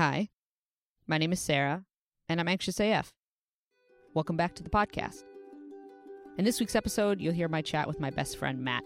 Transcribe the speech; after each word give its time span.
Hi, 0.00 0.30
my 1.06 1.18
name 1.18 1.30
is 1.30 1.40
Sarah, 1.40 1.84
and 2.26 2.40
I'm 2.40 2.48
Anxious 2.48 2.80
AF. 2.80 3.12
Welcome 4.14 4.34
back 4.34 4.54
to 4.54 4.62
the 4.62 4.70
podcast. 4.70 5.24
In 6.38 6.44
this 6.46 6.58
week's 6.58 6.74
episode, 6.74 7.20
you'll 7.20 7.34
hear 7.34 7.48
my 7.48 7.60
chat 7.60 7.86
with 7.86 8.00
my 8.00 8.08
best 8.08 8.38
friend, 8.38 8.64
Matt. 8.64 8.82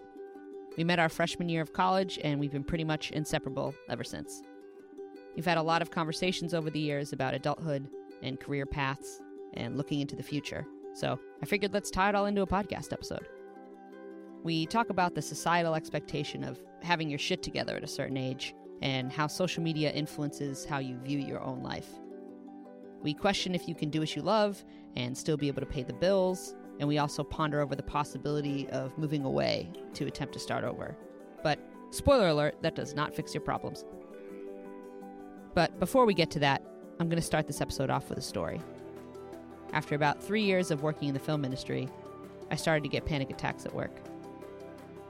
We 0.77 0.83
met 0.83 0.99
our 0.99 1.07
freshman 1.07 1.47
year 1.47 1.61
of 1.61 1.71
college, 1.71 2.19
and 2.21 2.37
we've 2.37 2.51
been 2.51 2.65
pretty 2.65 2.83
much 2.83 3.11
inseparable 3.11 3.73
ever 3.89 4.03
since. 4.03 4.41
We've 5.37 5.45
had 5.45 5.57
a 5.57 5.63
lot 5.63 5.81
of 5.81 5.89
conversations 5.89 6.53
over 6.53 6.69
the 6.69 6.81
years 6.81 7.13
about 7.13 7.33
adulthood 7.33 7.87
and 8.21 8.37
career 8.37 8.65
paths 8.65 9.21
and 9.53 9.77
looking 9.77 10.01
into 10.01 10.17
the 10.17 10.21
future, 10.21 10.67
so 10.93 11.17
I 11.41 11.45
figured 11.45 11.73
let's 11.73 11.91
tie 11.91 12.09
it 12.09 12.15
all 12.15 12.25
into 12.25 12.41
a 12.41 12.45
podcast 12.45 12.91
episode. 12.91 13.29
We 14.43 14.65
talk 14.65 14.89
about 14.89 15.15
the 15.15 15.21
societal 15.21 15.75
expectation 15.75 16.43
of 16.43 16.59
having 16.83 17.09
your 17.09 17.19
shit 17.19 17.41
together 17.41 17.77
at 17.77 17.85
a 17.85 17.87
certain 17.87 18.17
age 18.17 18.53
and 18.85 19.11
how 19.11 19.25
social 19.25 19.63
media 19.63 19.89
influences 19.91 20.63
how 20.63 20.77
you 20.77 20.95
view 20.99 21.17
your 21.17 21.41
own 21.41 21.63
life. 21.63 21.89
We 23.01 23.15
question 23.15 23.55
if 23.55 23.67
you 23.67 23.73
can 23.73 23.89
do 23.89 23.99
what 23.99 24.15
you 24.15 24.21
love 24.21 24.63
and 24.95 25.17
still 25.17 25.37
be 25.37 25.47
able 25.47 25.61
to 25.61 25.65
pay 25.65 25.81
the 25.81 25.91
bills, 25.91 26.53
and 26.79 26.87
we 26.87 26.99
also 26.99 27.23
ponder 27.23 27.61
over 27.61 27.75
the 27.75 27.81
possibility 27.81 28.69
of 28.69 28.95
moving 28.95 29.25
away 29.25 29.71
to 29.95 30.05
attempt 30.05 30.35
to 30.35 30.39
start 30.39 30.63
over. 30.63 30.95
But, 31.41 31.57
spoiler 31.89 32.27
alert, 32.27 32.57
that 32.61 32.75
does 32.75 32.93
not 32.93 33.15
fix 33.15 33.33
your 33.33 33.41
problems. 33.41 33.85
But 35.55 35.79
before 35.79 36.05
we 36.05 36.13
get 36.13 36.29
to 36.31 36.39
that, 36.39 36.61
I'm 36.99 37.09
going 37.09 37.19
to 37.19 37.25
start 37.25 37.47
this 37.47 37.61
episode 37.61 37.89
off 37.89 38.09
with 38.09 38.19
a 38.19 38.21
story. 38.21 38.61
After 39.73 39.95
about 39.95 40.21
three 40.21 40.43
years 40.43 40.69
of 40.69 40.83
working 40.83 41.07
in 41.07 41.15
the 41.15 41.19
film 41.19 41.43
industry, 41.43 41.89
I 42.51 42.55
started 42.55 42.83
to 42.83 42.89
get 42.89 43.07
panic 43.07 43.31
attacks 43.31 43.65
at 43.65 43.73
work. 43.73 43.99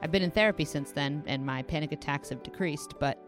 I've 0.02 0.14
been 0.14 0.23
in 0.23 0.31
therapy 0.31 0.64
since 0.64 0.94
then, 0.94 1.23
and 1.28 1.46
my 1.46 1.62
panic 1.64 1.92
attacks 1.92 2.30
have 2.30 2.42
decreased, 2.42 2.94
but 3.00 3.22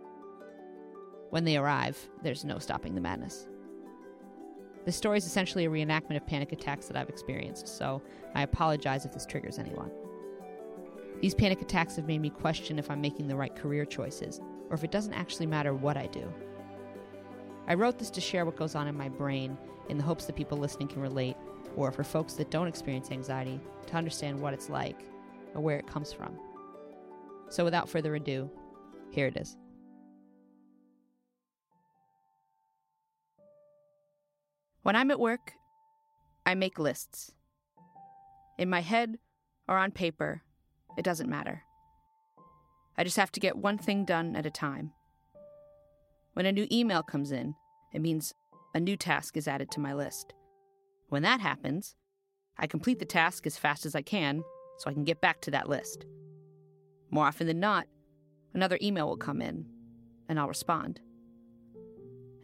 when 1.30 1.44
they 1.44 1.58
arrive, 1.58 1.98
there's 2.24 2.46
no 2.46 2.60
stopping 2.60 2.96
the 2.96 3.02
madness. 3.02 3.48
This 4.86 4.96
story 4.96 5.18
is 5.18 5.26
essentially 5.26 5.66
a 5.66 5.70
reenactment 5.70 6.16
of 6.16 6.26
panic 6.26 6.54
attacks 6.54 6.88
that 6.88 6.96
I've 6.96 7.10
experienced, 7.10 7.68
so 7.68 8.02
I 8.36 8.44
apologize 8.44 9.04
if 9.06 9.12
this 9.12 9.26
triggers 9.26 9.60
anyone. 9.60 9.92
These 11.22 11.36
panic 11.36 11.62
attacks 11.62 11.96
have 11.98 12.08
made 12.08 12.22
me 12.22 12.30
question 12.30 12.80
if 12.80 12.90
I'm 12.90 13.02
making 13.02 13.28
the 13.28 13.36
right 13.36 13.54
career 13.56 13.84
choices, 13.84 14.40
or 14.70 14.76
if 14.76 14.84
it 14.84 14.92
doesn't 14.92 15.14
actually 15.14 15.48
matter 15.48 15.74
what 15.74 15.98
I 15.98 16.08
do. 16.08 16.32
I 17.68 17.74
wrote 17.74 18.00
this 18.00 18.10
to 18.12 18.22
share 18.22 18.46
what 18.46 18.56
goes 18.56 18.76
on 18.76 18.88
in 18.88 18.96
my 18.96 19.10
brain 19.10 19.58
in 19.90 19.98
the 19.98 20.04
hopes 20.04 20.26
that 20.26 20.38
people 20.38 20.58
listening 20.58 20.88
can 20.88 21.02
relate, 21.02 21.36
or 21.76 21.92
for 21.92 22.04
folks 22.04 22.34
that 22.34 22.52
don't 22.52 22.68
experience 22.68 23.12
anxiety, 23.12 23.60
to 23.88 23.96
understand 23.96 24.40
what 24.40 24.54
it's 24.54 24.70
like 24.70 25.02
or 25.54 25.62
where 25.62 25.78
it 25.78 25.88
comes 25.88 26.14
from. 26.14 26.40
So 27.50 27.66
without 27.66 27.90
further 27.90 28.16
ado, 28.16 28.50
here 29.12 29.28
it 29.28 29.36
is. 29.36 29.58
When 34.88 34.96
I'm 34.96 35.12
at 35.12 35.20
work, 35.20 35.52
I 36.46 36.56
make 36.56 36.80
lists. 36.80 37.34
In 38.58 38.70
my 38.70 38.80
head 38.80 39.18
or 39.68 39.78
on 39.78 39.92
paper, 39.92 40.44
it 40.98 41.04
doesn't 41.04 41.30
matter. 41.30 41.64
I 42.98 43.04
just 43.04 43.18
have 43.18 43.34
to 43.34 43.42
get 43.42 43.58
one 43.58 43.78
thing 43.78 44.06
done 44.06 44.34
at 44.38 44.46
a 44.46 44.50
time. 44.50 44.94
When 46.36 46.46
a 46.46 46.54
new 46.54 46.68
email 46.72 47.04
comes 47.04 47.34
in, 47.34 47.54
it 47.94 48.00
means 48.00 48.34
a 48.74 48.80
new 48.80 48.96
task 48.96 49.36
is 49.36 49.46
added 49.46 49.72
to 49.72 49.82
my 49.82 49.94
list. 49.94 50.34
When 51.10 51.24
that 51.24 51.42
happens, 51.42 51.98
I 52.58 52.66
complete 52.66 53.00
the 53.00 53.04
task 53.04 53.46
as 53.46 53.58
fast 53.58 53.86
as 53.86 53.94
I 53.94 54.04
can 54.04 54.42
so 54.78 54.90
I 54.90 54.94
can 54.94 55.04
get 55.04 55.20
back 55.20 55.42
to 55.42 55.52
that 55.52 55.68
list. 55.68 56.06
More 57.12 57.26
often 57.26 57.46
than 57.48 57.60
not, 57.60 57.88
another 58.54 58.80
email 58.82 59.10
will 59.10 59.18
come 59.18 59.42
in, 59.42 59.66
and 60.30 60.40
I'll 60.40 60.48
respond. 60.48 61.02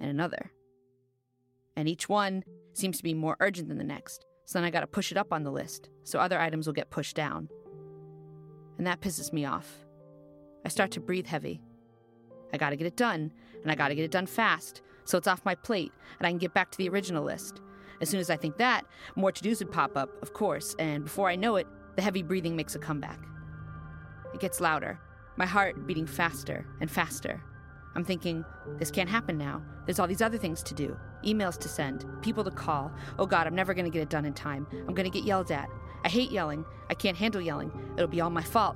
And 0.01 0.09
another. 0.09 0.51
And 1.75 1.87
each 1.87 2.07
one 2.07 2.43
seems 2.73 2.97
to 2.97 3.03
be 3.03 3.13
more 3.13 3.37
urgent 3.39 3.67
than 3.67 3.77
the 3.77 3.83
next, 3.83 4.25
so 4.45 4.59
then 4.59 4.65
I 4.65 4.71
gotta 4.71 4.87
push 4.87 5.11
it 5.11 5.17
up 5.17 5.31
on 5.33 5.43
the 5.43 5.51
list, 5.51 5.89
so 6.03 6.19
other 6.19 6.39
items 6.39 6.67
will 6.67 6.73
get 6.73 6.89
pushed 6.89 7.15
down. 7.15 7.49
And 8.77 8.87
that 8.87 9.01
pisses 9.01 9.33
me 9.33 9.45
off. 9.45 9.85
I 10.65 10.69
start 10.69 10.91
to 10.91 10.99
breathe 10.99 11.27
heavy. 11.27 11.61
I 12.53 12.57
gotta 12.57 12.75
get 12.75 12.87
it 12.87 12.95
done, 12.95 13.31
and 13.61 13.71
I 13.71 13.75
gotta 13.75 13.95
get 13.95 14.05
it 14.05 14.11
done 14.11 14.25
fast, 14.25 14.81
so 15.05 15.17
it's 15.17 15.27
off 15.27 15.45
my 15.45 15.55
plate, 15.55 15.91
and 16.19 16.27
I 16.27 16.29
can 16.29 16.37
get 16.37 16.53
back 16.53 16.71
to 16.71 16.77
the 16.77 16.89
original 16.89 17.23
list. 17.23 17.61
As 18.01 18.09
soon 18.09 18.19
as 18.19 18.29
I 18.29 18.37
think 18.37 18.57
that, 18.57 18.85
more 19.15 19.31
to 19.31 19.43
dos 19.43 19.59
would 19.59 19.71
pop 19.71 19.95
up, 19.95 20.09
of 20.21 20.33
course, 20.33 20.75
and 20.79 21.03
before 21.05 21.29
I 21.29 21.35
know 21.35 21.55
it, 21.55 21.67
the 21.95 22.01
heavy 22.01 22.23
breathing 22.23 22.55
makes 22.55 22.75
a 22.75 22.79
comeback. 22.79 23.19
It 24.33 24.39
gets 24.39 24.59
louder, 24.59 24.99
my 25.37 25.45
heart 25.45 25.87
beating 25.87 26.07
faster 26.07 26.65
and 26.81 26.89
faster. 26.89 27.41
I'm 27.95 28.03
thinking, 28.03 28.43
this 28.77 28.91
can't 28.91 29.09
happen 29.09 29.37
now. 29.37 29.61
There's 29.85 29.99
all 29.99 30.07
these 30.07 30.21
other 30.21 30.37
things 30.37 30.63
to 30.63 30.73
do 30.73 30.97
emails 31.23 31.57
to 31.57 31.69
send, 31.69 32.05
people 32.21 32.43
to 32.43 32.51
call. 32.51 32.91
Oh 33.17 33.25
God, 33.25 33.47
I'm 33.47 33.55
never 33.55 33.73
going 33.73 33.85
to 33.85 33.91
get 33.91 34.01
it 34.01 34.09
done 34.09 34.25
in 34.25 34.33
time. 34.33 34.67
I'm 34.71 34.93
going 34.93 35.09
to 35.09 35.17
get 35.17 35.25
yelled 35.25 35.51
at. 35.51 35.69
I 36.03 36.09
hate 36.09 36.31
yelling. 36.31 36.65
I 36.89 36.93
can't 36.93 37.15
handle 37.15 37.39
yelling. 37.39 37.71
It'll 37.95 38.09
be 38.09 38.19
all 38.19 38.29
my 38.29 38.43
fault. 38.43 38.75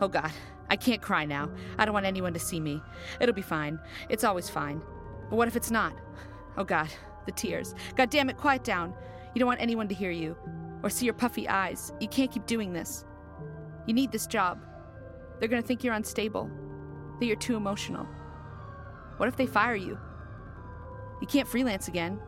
Oh 0.00 0.08
God, 0.08 0.30
I 0.70 0.76
can't 0.76 1.02
cry 1.02 1.26
now. 1.26 1.50
I 1.78 1.84
don't 1.84 1.92
want 1.92 2.06
anyone 2.06 2.32
to 2.32 2.40
see 2.40 2.60
me. 2.60 2.82
It'll 3.20 3.34
be 3.34 3.42
fine. 3.42 3.78
It's 4.08 4.24
always 4.24 4.48
fine. 4.48 4.80
But 5.28 5.36
what 5.36 5.48
if 5.48 5.56
it's 5.56 5.70
not? 5.70 5.94
Oh 6.56 6.64
God, 6.64 6.88
the 7.26 7.32
tears. 7.32 7.74
God 7.94 8.10
damn 8.10 8.30
it, 8.30 8.38
quiet 8.38 8.64
down. 8.64 8.94
You 9.34 9.38
don't 9.38 9.48
want 9.48 9.60
anyone 9.60 9.88
to 9.88 9.94
hear 9.94 10.10
you 10.10 10.36
or 10.82 10.90
see 10.90 11.04
your 11.04 11.14
puffy 11.14 11.48
eyes. 11.48 11.92
You 12.00 12.08
can't 12.08 12.30
keep 12.30 12.46
doing 12.46 12.72
this. 12.72 13.04
You 13.86 13.94
need 13.94 14.12
this 14.12 14.26
job. 14.26 14.64
They're 15.38 15.48
going 15.48 15.62
to 15.62 15.66
think 15.66 15.84
you're 15.84 15.94
unstable, 15.94 16.50
that 17.18 17.26
you're 17.26 17.36
too 17.36 17.56
emotional. 17.56 18.06
What 19.16 19.28
if 19.28 19.36
they 19.36 19.46
fire 19.46 19.74
you? 19.74 19.98
You 21.20 21.26
can't 21.26 21.48
freelance 21.48 21.88
again. 21.88 22.20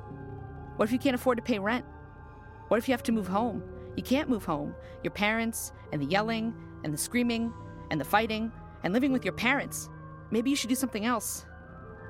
What 0.77 0.87
if 0.87 0.93
you 0.93 0.99
can't 0.99 1.15
afford 1.15 1.39
to 1.39 1.43
pay 1.43 1.59
rent? 1.59 1.85
What 2.69 2.79
if 2.79 2.89
you 2.89 2.93
have 2.93 3.03
to 3.05 3.13
move 3.13 3.27
home? 3.27 3.63
You 3.97 4.03
can't 4.03 4.29
move 4.29 4.45
home. 4.45 4.75
Your 5.03 5.11
parents, 5.13 5.73
and 5.93 6.01
the 6.01 6.07
yelling, 6.07 6.55
and 6.83 6.93
the 6.93 6.99
screaming, 6.99 7.53
and 7.91 8.01
the 8.01 8.05
fighting, 8.05 8.51
and 8.83 8.93
living 8.93 9.13
with 9.13 9.25
your 9.25 9.35
parents. 9.35 9.89
Maybe 10.31 10.51
you 10.51 10.57
should 10.57 10.69
do 10.71 10.75
something 10.75 11.05
else. 11.05 11.47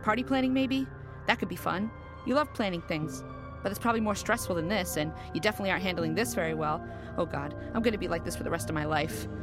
Party 0.02 0.22
planning, 0.22 0.52
maybe? 0.52 0.86
That 1.26 1.38
could 1.38 1.48
be 1.48 1.56
fun. 1.56 1.90
You 2.26 2.34
love 2.34 2.52
planning 2.54 2.82
things. 2.82 3.22
But 3.62 3.70
it's 3.70 3.78
probably 3.78 4.00
more 4.00 4.14
stressful 4.14 4.56
than 4.56 4.68
this, 4.68 4.96
and 4.96 5.12
you 5.32 5.40
definitely 5.40 5.70
aren't 5.70 5.82
handling 5.82 6.14
this 6.14 6.34
very 6.34 6.54
well. 6.54 6.86
Oh 7.16 7.24
god, 7.24 7.54
I'm 7.72 7.82
gonna 7.82 7.98
be 7.98 8.08
like 8.08 8.24
this 8.24 8.36
for 8.36 8.42
the 8.42 8.50
rest 8.50 8.68
of 8.68 8.74
my 8.74 8.84
life. 8.84 9.26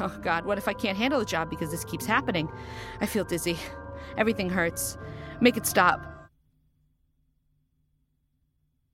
Oh 0.00 0.18
god, 0.20 0.44
what 0.46 0.58
if 0.58 0.66
I 0.66 0.72
can't 0.72 0.98
handle 0.98 1.20
the 1.20 1.24
job 1.24 1.48
because 1.48 1.70
this 1.70 1.84
keeps 1.84 2.04
happening? 2.04 2.50
I 3.00 3.06
feel 3.06 3.22
dizzy. 3.22 3.56
Everything 4.16 4.50
hurts. 4.50 4.96
Make 5.40 5.56
it 5.56 5.66
stop. 5.66 6.06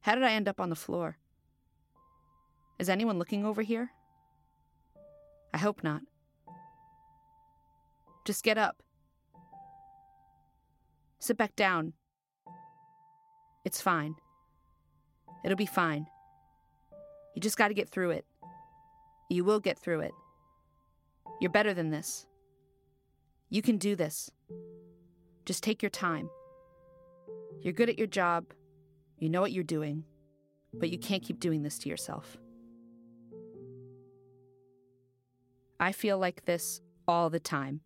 How 0.01 0.15
did 0.15 0.25
I 0.25 0.33
end 0.33 0.49
up 0.49 0.61
on 0.61 0.71
the 0.71 0.77
floor? 0.77 1.17
Is 2.79 2.89
anyone 2.89 3.19
looking 3.19 3.45
over 3.45 3.63
here? 3.63 3.91
I 5.53 5.59
hope 5.59 5.83
not. 5.83 6.03
Just 8.25 8.45
get 8.45 8.59
up. 8.59 8.83
Sit 11.19 11.37
back 11.37 11.57
down. 11.57 11.95
It's 13.65 13.81
fine. 13.81 14.15
It'll 15.45 15.57
be 15.57 15.67
fine. 15.67 16.07
You 17.35 17.41
just 17.41 17.57
got 17.57 17.69
to 17.69 17.75
get 17.75 17.89
through 17.89 18.11
it. 18.11 18.25
You 19.29 19.45
will 19.45 19.61
get 19.61 19.79
through 19.79 20.01
it. 20.01 20.13
You're 21.41 21.51
better 21.51 21.75
than 21.75 21.91
this. 21.91 22.27
You 23.51 23.63
can 23.63 23.77
do 23.77 23.97
this. 23.97 24.31
Just 25.47 25.63
take 25.63 25.83
your 25.83 25.91
time. 25.91 26.29
You're 27.63 27.73
good 27.73 27.89
at 27.89 27.99
your 27.99 28.07
job. 28.09 28.47
You 29.19 29.31
know 29.31 29.41
what 29.41 29.53
you're 29.53 29.65
doing. 29.65 30.05
But 30.75 30.91
you 30.91 30.99
can't 30.99 31.23
keep 31.23 31.41
doing 31.41 31.63
this 31.63 31.79
to 31.79 31.89
yourself. 31.89 32.37
I 35.79 35.93
feel 35.93 36.19
like 36.19 36.45
this 36.45 36.81
all 37.07 37.31
the 37.31 37.41
time. 37.41 37.81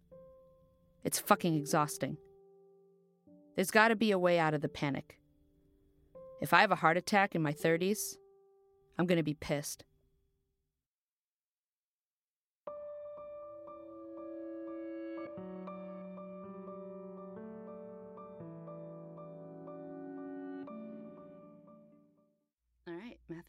It's 1.04 1.18
fucking 1.18 1.54
exhausting. 1.54 2.16
There's 3.56 3.70
gotta 3.70 3.96
be 3.96 4.10
a 4.10 4.18
way 4.18 4.38
out 4.38 4.54
of 4.54 4.62
the 4.62 4.68
panic. 4.68 5.18
If 6.40 6.54
I 6.54 6.62
have 6.62 6.72
a 6.72 6.76
heart 6.76 6.96
attack 6.96 7.34
in 7.34 7.42
my 7.42 7.52
30s, 7.52 8.16
I'm 8.98 9.06
gonna 9.06 9.22
be 9.22 9.34
pissed. 9.34 9.84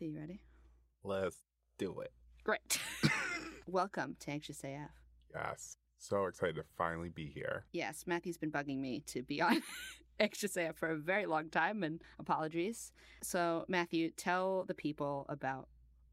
Right, 0.02 0.08
Matthew, 0.08 0.14
you 0.14 0.20
ready? 0.20 0.42
Let's 1.04 1.38
do 1.78 2.00
it. 2.02 2.12
Great. 2.44 2.80
Welcome 3.68 4.16
to 4.22 4.32
Anxious 4.32 4.64
AF. 4.64 4.92
Yes. 5.34 5.78
So 5.98 6.26
excited 6.26 6.56
to 6.56 6.64
finally 6.78 7.10
be 7.10 7.28
here. 7.28 7.66
Yes, 7.74 8.06
Matthew's 8.08 8.38
been 8.38 8.52
bugging 8.52 8.80
me 8.80 9.04
to 9.08 9.22
be 9.22 9.42
on 9.42 9.62
Anxious 10.20 10.58
AF 10.58 10.76
for 10.76 10.90
a 10.90 10.98
very 10.98 11.26
long 11.26 11.50
time, 11.50 11.84
and 11.84 12.02
apologies. 12.20 12.92
So, 13.22 13.66
Matthew, 13.68 14.12
tell 14.12 14.66
the 14.68 14.74
people 14.74 15.26
about 15.30 15.68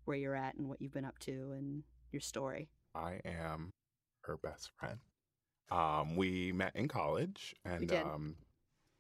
where 0.05 0.17
you're 0.17 0.37
at 0.37 0.55
and 0.57 0.69
what 0.69 0.81
you've 0.81 0.93
been 0.93 1.05
up 1.05 1.19
to 1.21 1.53
and 1.57 1.83
your 2.13 2.21
story. 2.21 2.69
I 2.95 3.21
am 3.25 3.73
her 4.23 4.37
best 4.37 4.71
friend. 4.79 4.99
Um, 5.71 6.17
we 6.17 6.53
met 6.53 6.75
in 6.75 6.89
college 6.89 7.55
and 7.65 7.89
did. 7.89 8.03
um, 8.03 8.37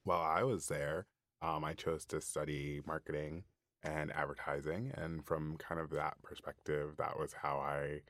While 0.04 0.20
I 0.22 0.42
was 0.42 0.68
there, 0.68 1.06
um, 1.42 1.64
I 1.64 1.74
chose 1.74 2.04
to 2.06 2.20
study 2.20 2.80
marketing 2.86 3.44
and 3.82 4.12
advertising. 4.12 4.92
And 4.94 5.24
from 5.24 5.56
kind 5.56 5.80
of 5.80 5.90
that 5.90 6.20
perspective, 6.22 6.96
that 6.98 7.18
was 7.18 7.32
how 7.32 7.58
I 7.58 8.00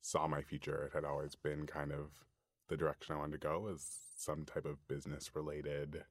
saw 0.00 0.26
my 0.28 0.42
future. 0.42 0.90
It 0.90 0.94
had 0.94 1.04
always 1.04 1.34
been 1.34 1.66
kind 1.66 1.92
of 1.92 2.10
the 2.68 2.76
direction 2.76 3.14
I 3.14 3.18
wanted 3.18 3.40
to 3.40 3.46
go 3.46 3.60
was 3.60 3.86
some 4.16 4.44
type 4.44 4.64
of 4.64 4.86
business 4.88 5.30
related 5.34 6.04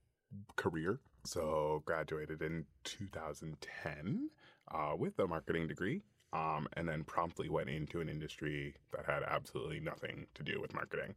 career. 0.56 1.00
So 1.26 1.82
graduated 1.86 2.42
in 2.42 2.66
2010 2.84 4.30
uh, 4.72 4.96
with 4.98 5.18
a 5.20 5.28
marketing 5.28 5.68
degree. 5.68 6.04
Um, 6.34 6.68
and 6.74 6.88
then 6.90 7.06
promptly 7.06 7.48
went 7.48 7.70
into 7.70 8.02
an 8.02 8.10
industry 8.10 8.76
that 8.92 9.06
had 9.06 9.24
absolutely 9.24 9.80
nothing 9.80 10.26
to 10.34 10.44
do 10.44 10.60
with 10.60 10.74
marketing. 10.74 11.16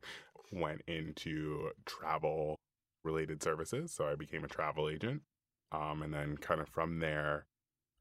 Went 0.52 0.82
into 0.86 1.70
travel 1.86 2.54
related 3.02 3.42
services. 3.42 3.90
So 3.90 4.06
I 4.06 4.14
became 4.14 4.44
a 4.44 4.48
travel 4.48 4.88
agent. 4.88 5.22
Um, 5.72 6.02
and 6.02 6.14
then 6.14 6.36
kind 6.36 6.60
of 6.60 6.68
from 6.68 7.00
there, 7.00 7.46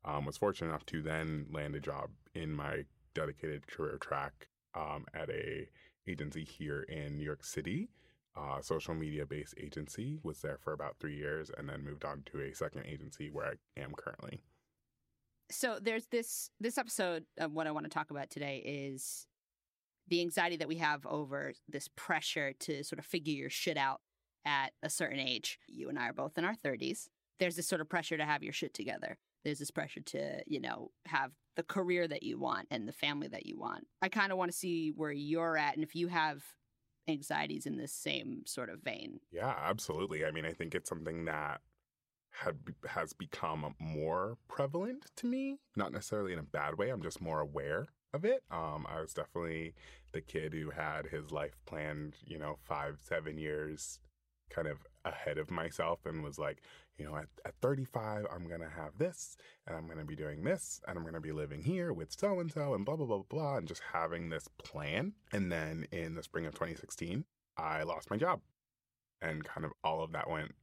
um, 0.07 0.25
was 0.25 0.37
fortunate 0.37 0.69
enough 0.69 0.85
to 0.87 1.01
then 1.01 1.47
land 1.51 1.75
a 1.75 1.79
job 1.79 2.09
in 2.33 2.53
my 2.53 2.85
dedicated 3.13 3.67
career 3.67 3.97
track 3.99 4.47
um, 4.73 5.05
at 5.13 5.29
a 5.29 5.67
agency 6.07 6.45
here 6.45 6.83
in 6.83 7.17
New 7.17 7.23
York 7.23 7.43
City, 7.43 7.89
uh, 8.37 8.61
social 8.61 8.93
media 8.93 9.25
based 9.25 9.53
agency. 9.61 10.17
Was 10.23 10.41
there 10.41 10.57
for 10.63 10.71
about 10.71 10.95
three 10.99 11.15
years, 11.15 11.51
and 11.55 11.67
then 11.67 11.83
moved 11.83 12.05
on 12.05 12.23
to 12.31 12.41
a 12.41 12.53
second 12.53 12.85
agency 12.85 13.29
where 13.29 13.47
I 13.47 13.79
am 13.79 13.91
currently. 13.97 14.41
So 15.51 15.79
there's 15.81 16.07
this 16.07 16.49
this 16.59 16.77
episode 16.77 17.25
of 17.37 17.53
what 17.53 17.67
I 17.67 17.71
want 17.71 17.85
to 17.85 17.89
talk 17.89 18.09
about 18.09 18.29
today 18.29 18.63
is 18.65 19.27
the 20.07 20.21
anxiety 20.21 20.55
that 20.57 20.69
we 20.69 20.75
have 20.75 21.05
over 21.05 21.53
this 21.67 21.89
pressure 21.97 22.53
to 22.61 22.83
sort 22.83 22.99
of 22.99 23.05
figure 23.05 23.33
your 23.33 23.49
shit 23.49 23.75
out 23.75 23.99
at 24.45 24.71
a 24.81 24.89
certain 24.89 25.19
age. 25.19 25.59
You 25.67 25.89
and 25.89 25.99
I 25.99 26.07
are 26.09 26.13
both 26.13 26.37
in 26.37 26.45
our 26.45 26.55
30s. 26.55 27.09
There's 27.39 27.57
this 27.57 27.67
sort 27.67 27.81
of 27.81 27.89
pressure 27.89 28.15
to 28.15 28.23
have 28.23 28.41
your 28.41 28.53
shit 28.53 28.73
together 28.73 29.17
there's 29.47 29.59
this 29.59 29.71
pressure 29.71 30.01
to, 30.01 30.41
you 30.45 30.59
know, 30.59 30.91
have 31.05 31.31
the 31.55 31.63
career 31.63 32.05
that 32.05 32.21
you 32.21 32.37
want 32.37 32.67
and 32.69 32.85
the 32.85 32.91
family 32.91 33.29
that 33.29 33.45
you 33.45 33.57
want. 33.57 33.87
I 34.01 34.09
kind 34.09 34.33
of 34.33 34.37
want 34.37 34.51
to 34.51 34.57
see 34.57 34.91
where 34.93 35.11
you're 35.13 35.55
at 35.55 35.75
and 35.75 35.85
if 35.85 35.95
you 35.95 36.09
have 36.09 36.43
anxieties 37.07 37.65
in 37.65 37.77
this 37.77 37.93
same 37.93 38.41
sort 38.45 38.69
of 38.69 38.81
vein. 38.83 39.21
Yeah, 39.31 39.55
absolutely. 39.57 40.25
I 40.25 40.31
mean, 40.31 40.43
I 40.43 40.51
think 40.51 40.75
it's 40.75 40.89
something 40.89 41.23
that 41.25 41.61
had 42.31 42.57
has 42.89 43.13
become 43.13 43.73
more 43.79 44.37
prevalent 44.49 45.05
to 45.15 45.27
me, 45.27 45.59
not 45.77 45.93
necessarily 45.93 46.33
in 46.33 46.39
a 46.39 46.43
bad 46.43 46.77
way. 46.77 46.89
I'm 46.89 47.01
just 47.01 47.21
more 47.21 47.39
aware 47.39 47.87
of 48.13 48.25
it. 48.25 48.43
Um, 48.51 48.85
I 48.89 48.99
was 48.99 49.13
definitely 49.13 49.75
the 50.11 50.19
kid 50.19 50.51
who 50.53 50.71
had 50.71 51.07
his 51.07 51.31
life 51.31 51.55
planned, 51.65 52.17
you 52.25 52.37
know, 52.37 52.57
five, 52.65 52.99
seven 53.01 53.37
years 53.37 53.99
kind 54.49 54.67
of 54.67 54.79
ahead 55.07 55.37
of 55.37 55.49
myself 55.49 56.05
and 56.05 56.23
was 56.23 56.37
like, 56.37 56.61
you 56.97 57.05
know, 57.05 57.15
at, 57.15 57.27
at 57.45 57.53
35, 57.61 58.25
I'm 58.33 58.47
going 58.47 58.61
to 58.61 58.69
have 58.69 58.97
this 58.97 59.37
and 59.65 59.75
I'm 59.75 59.85
going 59.85 59.99
to 59.99 60.05
be 60.05 60.15
doing 60.15 60.43
this 60.43 60.81
and 60.87 60.97
I'm 60.97 61.03
going 61.03 61.13
to 61.13 61.21
be 61.21 61.31
living 61.31 61.61
here 61.61 61.93
with 61.93 62.11
so 62.11 62.39
and 62.39 62.51
so 62.51 62.73
and 62.73 62.85
blah, 62.85 62.95
blah, 62.95 63.05
blah, 63.05 63.23
blah, 63.29 63.57
and 63.57 63.67
just 63.67 63.81
having 63.93 64.29
this 64.29 64.47
plan. 64.57 65.13
And 65.31 65.51
then 65.51 65.87
in 65.91 66.15
the 66.15 66.23
spring 66.23 66.45
of 66.45 66.53
2016, 66.53 67.25
I 67.57 67.83
lost 67.83 68.09
my 68.09 68.17
job 68.17 68.41
and 69.21 69.43
kind 69.43 69.65
of 69.65 69.71
all 69.83 70.03
of 70.03 70.11
that 70.13 70.29
went 70.29 70.53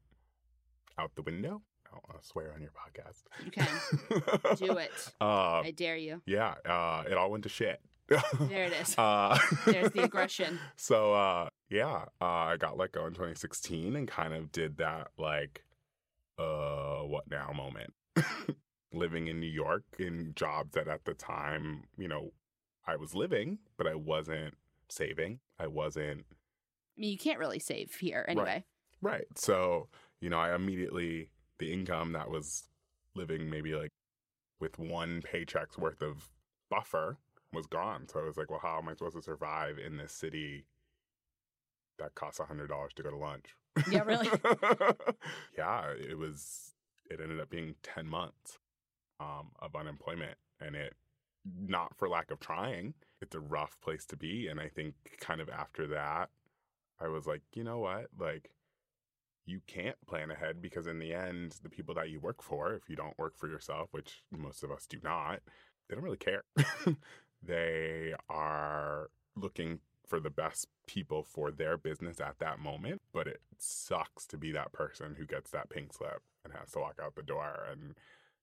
out 0.99 1.14
the 1.14 1.23
window. 1.23 1.62
I 1.87 1.93
don't 1.93 2.08
want 2.08 2.23
to 2.23 2.26
swear 2.26 2.52
on 2.55 2.61
your 2.61 2.70
podcast. 2.70 3.23
You 3.44 3.50
can. 3.50 4.56
Do 4.56 4.79
it. 4.79 4.91
Uh, 5.20 5.61
I 5.61 5.73
dare 5.75 5.96
you. 5.96 6.23
Yeah. 6.26 6.55
Uh, 6.64 7.05
it 7.08 7.17
all 7.17 7.31
went 7.31 7.44
to 7.44 7.49
shit. 7.49 7.81
there 8.41 8.65
it 8.65 8.73
is. 8.73 8.95
Uh, 8.99 9.39
There's 9.67 9.93
the 9.93 10.03
aggression. 10.05 10.59
So, 10.77 11.15
uh, 11.15 11.49
yeah, 11.69 12.05
uh, 12.21 12.25
I 12.25 12.57
got 12.57 12.77
let 12.77 12.93
go 12.93 13.07
in 13.07 13.13
2016 13.13 13.97
and 13.97 14.09
kind 14.09 14.33
of 14.35 14.53
did 14.53 14.79
that 14.79 15.09
like, 15.19 15.65
uh, 16.39 17.01
what 17.03 17.31
now 17.31 17.53
moment. 17.55 17.93
living 18.93 19.27
in 19.27 19.41
New 19.41 19.51
York 19.51 19.83
in 19.99 20.33
jobs 20.37 20.75
that 20.75 20.87
at 20.89 21.05
the 21.05 21.15
time, 21.15 21.83
you 21.97 22.07
know, 22.07 22.33
I 22.87 22.97
was 22.97 23.15
living, 23.15 23.59
but 23.77 23.87
I 23.87 23.95
wasn't 23.95 24.55
saving. 24.89 25.41
I 25.59 25.67
wasn't. 25.67 26.21
I 26.21 27.01
mean, 27.01 27.11
you 27.11 27.19
can't 27.19 27.39
really 27.39 27.59
save 27.59 27.95
here 27.95 28.25
anyway. 28.29 28.65
Right. 29.01 29.13
right. 29.13 29.27
So, 29.37 29.89
you 30.21 30.31
know, 30.31 30.39
I 30.39 30.55
immediately, 30.55 31.29
the 31.59 31.73
income 31.73 32.13
that 32.13 32.31
was 32.31 32.65
living 33.15 33.51
maybe 33.51 33.75
like 33.75 33.91
with 34.61 34.79
one 34.79 35.23
paycheck's 35.23 35.77
worth 35.77 36.03
of 36.03 36.29
buffer 36.71 37.19
was 37.55 37.67
gone. 37.67 38.09
So 38.09 38.21
I 38.21 38.25
was 38.25 38.37
like, 38.37 38.51
well, 38.51 38.61
how 38.62 38.79
am 38.79 38.89
I 38.89 38.95
supposed 38.95 39.17
to 39.17 39.23
survive 39.23 39.77
in 39.79 39.97
this 39.97 40.12
city 40.12 40.67
that 41.99 42.15
costs 42.15 42.41
a 42.41 42.45
hundred 42.45 42.69
dollars 42.69 42.93
to 42.97 43.03
go 43.03 43.11
to 43.11 43.17
lunch. 43.17 43.56
Yeah, 43.91 44.03
really. 44.05 44.29
yeah, 45.59 45.93
it 45.99 46.19
was. 46.19 46.73
It 47.11 47.21
ended 47.23 47.41
up 47.41 47.51
being 47.51 47.75
ten 47.83 48.06
months 48.06 48.59
um, 49.21 49.51
of 49.61 49.75
unemployment, 49.75 50.37
and 50.61 50.75
it 50.75 50.95
not 51.61 51.97
for 51.97 52.09
lack 52.09 52.31
of 52.31 52.41
trying. 52.41 52.95
It's 53.21 53.35
a 53.35 53.41
rough 53.41 53.77
place 53.83 54.05
to 54.06 54.17
be, 54.17 54.49
and 54.49 54.61
I 54.61 54.69
think 54.69 54.95
kind 55.21 55.41
of 55.41 55.49
after 55.49 55.87
that, 55.89 56.31
I 57.01 57.09
was 57.09 57.27
like, 57.27 57.43
you 57.53 57.65
know 57.65 57.79
what, 57.79 58.06
like. 58.19 58.51
You 59.47 59.61
can't 59.67 59.97
plan 60.06 60.31
ahead 60.31 60.62
because, 60.62 60.87
in 60.87 60.99
the 60.99 61.12
end, 61.12 61.56
the 61.62 61.69
people 61.69 61.95
that 61.97 62.09
you 62.09 62.19
work 62.19 62.43
for, 62.43 62.73
if 62.73 62.89
you 62.89 62.97
don't 62.97 63.19
work 63.19 63.37
for 63.37 63.47
yourself, 63.47 63.89
which 63.91 64.23
most 64.33 64.65
of 64.65 64.71
us 64.71 64.87
do 64.87 64.97
not, 65.05 65.41
they 65.87 65.95
don't 65.95 66.03
really 66.03 66.17
care. 66.17 66.45
they 67.46 68.14
are 68.29 69.11
looking 69.37 69.81
for 70.06 70.20
the 70.20 70.31
best 70.31 70.69
people 70.87 71.23
for 71.23 71.50
their 71.50 71.76
business 71.76 72.20
at 72.20 72.38
that 72.38 72.58
moment, 72.58 73.00
but 73.12 73.26
it 73.26 73.41
sucks 73.58 74.26
to 74.26 74.37
be 74.37 74.52
that 74.52 74.73
person 74.73 75.14
who 75.19 75.26
gets 75.26 75.50
that 75.50 75.70
pink 75.70 75.93
slip 75.93 76.23
and 76.44 76.52
has 76.52 76.70
to 76.73 76.79
walk 76.79 77.00
out 77.02 77.14
the 77.14 77.23
door 77.23 77.67
and, 77.70 77.94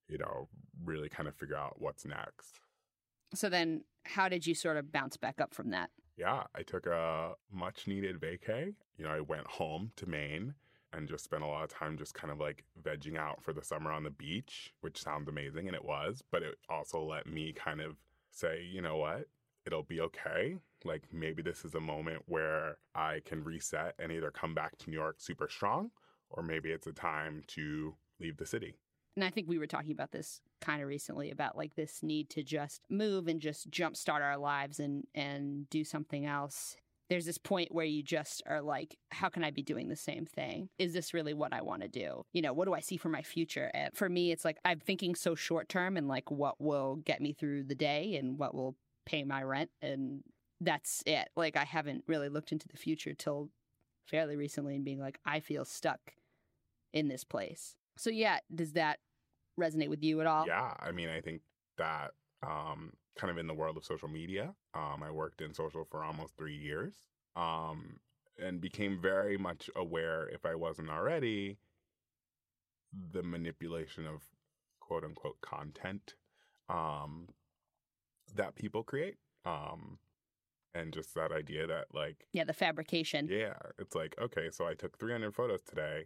you 0.07 0.17
know, 0.17 0.47
really 0.83 1.07
kind 1.07 1.29
of 1.29 1.35
figure 1.35 1.55
out 1.55 1.75
what's 1.79 2.05
next. 2.05 2.59
So 3.33 3.47
then, 3.47 3.83
how 4.05 4.27
did 4.27 4.47
you 4.47 4.55
sort 4.55 4.77
of 4.77 4.91
bounce 4.91 5.17
back 5.17 5.39
up 5.39 5.53
from 5.53 5.69
that? 5.69 5.91
Yeah, 6.17 6.43
I 6.55 6.63
took 6.63 6.87
a 6.87 7.33
much 7.51 7.87
needed 7.87 8.19
vacay. 8.19 8.73
You 8.97 9.05
know, 9.05 9.11
I 9.11 9.21
went 9.21 9.47
home 9.47 9.91
to 9.97 10.07
Maine 10.07 10.55
and 10.93 11.07
just 11.07 11.23
spent 11.23 11.43
a 11.43 11.47
lot 11.47 11.63
of 11.63 11.69
time 11.69 11.97
just 11.97 12.13
kind 12.13 12.31
of 12.31 12.39
like 12.39 12.63
vegging 12.83 13.17
out 13.17 13.41
for 13.41 13.53
the 13.53 13.63
summer 13.63 13.91
on 13.91 14.03
the 14.03 14.09
beach, 14.09 14.73
which 14.81 15.01
sounds 15.01 15.29
amazing 15.29 15.67
and 15.67 15.75
it 15.75 15.85
was, 15.85 16.21
but 16.31 16.43
it 16.43 16.55
also 16.69 17.01
let 17.01 17.27
me 17.27 17.53
kind 17.53 17.79
of 17.79 17.95
say, 18.31 18.63
you 18.63 18.81
know 18.81 18.97
what? 18.97 19.27
It'll 19.65 19.83
be 19.83 20.01
okay. 20.01 20.57
Like 20.83 21.03
maybe 21.13 21.41
this 21.41 21.63
is 21.63 21.75
a 21.75 21.79
moment 21.79 22.23
where 22.25 22.77
I 22.95 23.21
can 23.25 23.43
reset 23.43 23.95
and 23.99 24.11
either 24.11 24.31
come 24.31 24.55
back 24.55 24.77
to 24.79 24.89
New 24.89 24.97
York 24.97 25.17
super 25.19 25.47
strong, 25.47 25.91
or 26.29 26.41
maybe 26.41 26.71
it's 26.71 26.87
a 26.87 26.93
time 26.93 27.43
to 27.47 27.93
leave 28.19 28.37
the 28.37 28.45
city. 28.45 28.75
And 29.15 29.25
I 29.25 29.29
think 29.29 29.47
we 29.47 29.57
were 29.57 29.67
talking 29.67 29.91
about 29.91 30.11
this 30.11 30.41
kind 30.61 30.81
of 30.81 30.87
recently 30.87 31.31
about 31.31 31.57
like 31.57 31.75
this 31.75 32.01
need 32.01 32.29
to 32.29 32.43
just 32.43 32.81
move 32.89 33.27
and 33.27 33.41
just 33.41 33.69
jumpstart 33.69 34.21
our 34.21 34.37
lives 34.37 34.79
and 34.79 35.05
and 35.13 35.69
do 35.69 35.83
something 35.83 36.25
else. 36.25 36.77
There's 37.11 37.25
this 37.25 37.37
point 37.37 37.73
where 37.73 37.85
you 37.85 38.01
just 38.01 38.41
are 38.47 38.61
like, 38.61 38.97
how 39.11 39.27
can 39.27 39.43
I 39.43 39.51
be 39.51 39.63
doing 39.63 39.89
the 39.89 39.97
same 39.97 40.25
thing? 40.25 40.69
Is 40.79 40.93
this 40.93 41.13
really 41.13 41.33
what 41.33 41.51
I 41.51 41.61
want 41.61 41.81
to 41.81 41.89
do? 41.89 42.23
You 42.31 42.41
know, 42.41 42.53
what 42.53 42.69
do 42.69 42.73
I 42.73 42.79
see 42.79 42.95
for 42.95 43.09
my 43.09 43.21
future? 43.21 43.69
And 43.73 43.93
for 43.93 44.07
me, 44.07 44.31
it's 44.31 44.45
like 44.45 44.59
I'm 44.63 44.79
thinking 44.79 45.15
so 45.15 45.35
short 45.35 45.67
term 45.67 45.97
and 45.97 46.07
like 46.07 46.31
what 46.31 46.61
will 46.61 46.95
get 47.03 47.19
me 47.19 47.33
through 47.33 47.65
the 47.65 47.75
day 47.75 48.15
and 48.15 48.39
what 48.39 48.55
will 48.55 48.77
pay 49.05 49.25
my 49.25 49.43
rent 49.43 49.71
and 49.81 50.23
that's 50.61 51.03
it. 51.05 51.27
Like 51.35 51.57
I 51.57 51.65
haven't 51.65 52.05
really 52.07 52.29
looked 52.29 52.53
into 52.53 52.69
the 52.69 52.77
future 52.77 53.13
till 53.13 53.49
fairly 54.05 54.37
recently 54.37 54.77
and 54.77 54.85
being 54.85 55.01
like 55.01 55.19
I 55.25 55.41
feel 55.41 55.65
stuck 55.65 56.13
in 56.93 57.09
this 57.09 57.25
place. 57.25 57.75
So 57.97 58.09
yeah, 58.09 58.39
does 58.55 58.71
that 58.71 58.99
resonate 59.59 59.89
with 59.89 60.01
you 60.01 60.21
at 60.21 60.27
all? 60.27 60.47
Yeah, 60.47 60.75
I 60.79 60.93
mean, 60.93 61.09
I 61.09 61.19
think 61.19 61.41
that 61.77 62.11
um, 62.45 62.93
kind 63.17 63.31
of 63.31 63.37
in 63.37 63.47
the 63.47 63.53
world 63.53 63.77
of 63.77 63.85
social 63.85 64.07
media, 64.07 64.53
um, 64.73 65.03
I 65.03 65.11
worked 65.11 65.41
in 65.41 65.53
social 65.53 65.85
for 65.85 66.03
almost 66.03 66.35
three 66.37 66.55
years, 66.55 66.95
um, 67.35 67.99
and 68.37 68.61
became 68.61 68.99
very 69.01 69.37
much 69.37 69.69
aware, 69.75 70.27
if 70.29 70.45
I 70.45 70.55
wasn't 70.55 70.89
already, 70.89 71.57
the 73.11 73.23
manipulation 73.23 74.05
of 74.05 74.23
quote 74.79 75.03
unquote 75.03 75.39
content 75.41 76.15
um, 76.69 77.27
that 78.35 78.55
people 78.55 78.83
create. 78.83 79.17
Um, 79.45 79.97
and 80.73 80.93
just 80.93 81.13
that 81.15 81.31
idea 81.31 81.67
that 81.67 81.85
like 81.93 82.27
yeah, 82.31 82.43
the 82.43 82.53
fabrication. 82.53 83.27
Yeah, 83.29 83.53
it's 83.77 83.95
like 83.95 84.15
okay, 84.21 84.49
so 84.51 84.65
I 84.65 84.73
took 84.73 84.97
300 84.97 85.33
photos 85.33 85.61
today, 85.63 86.05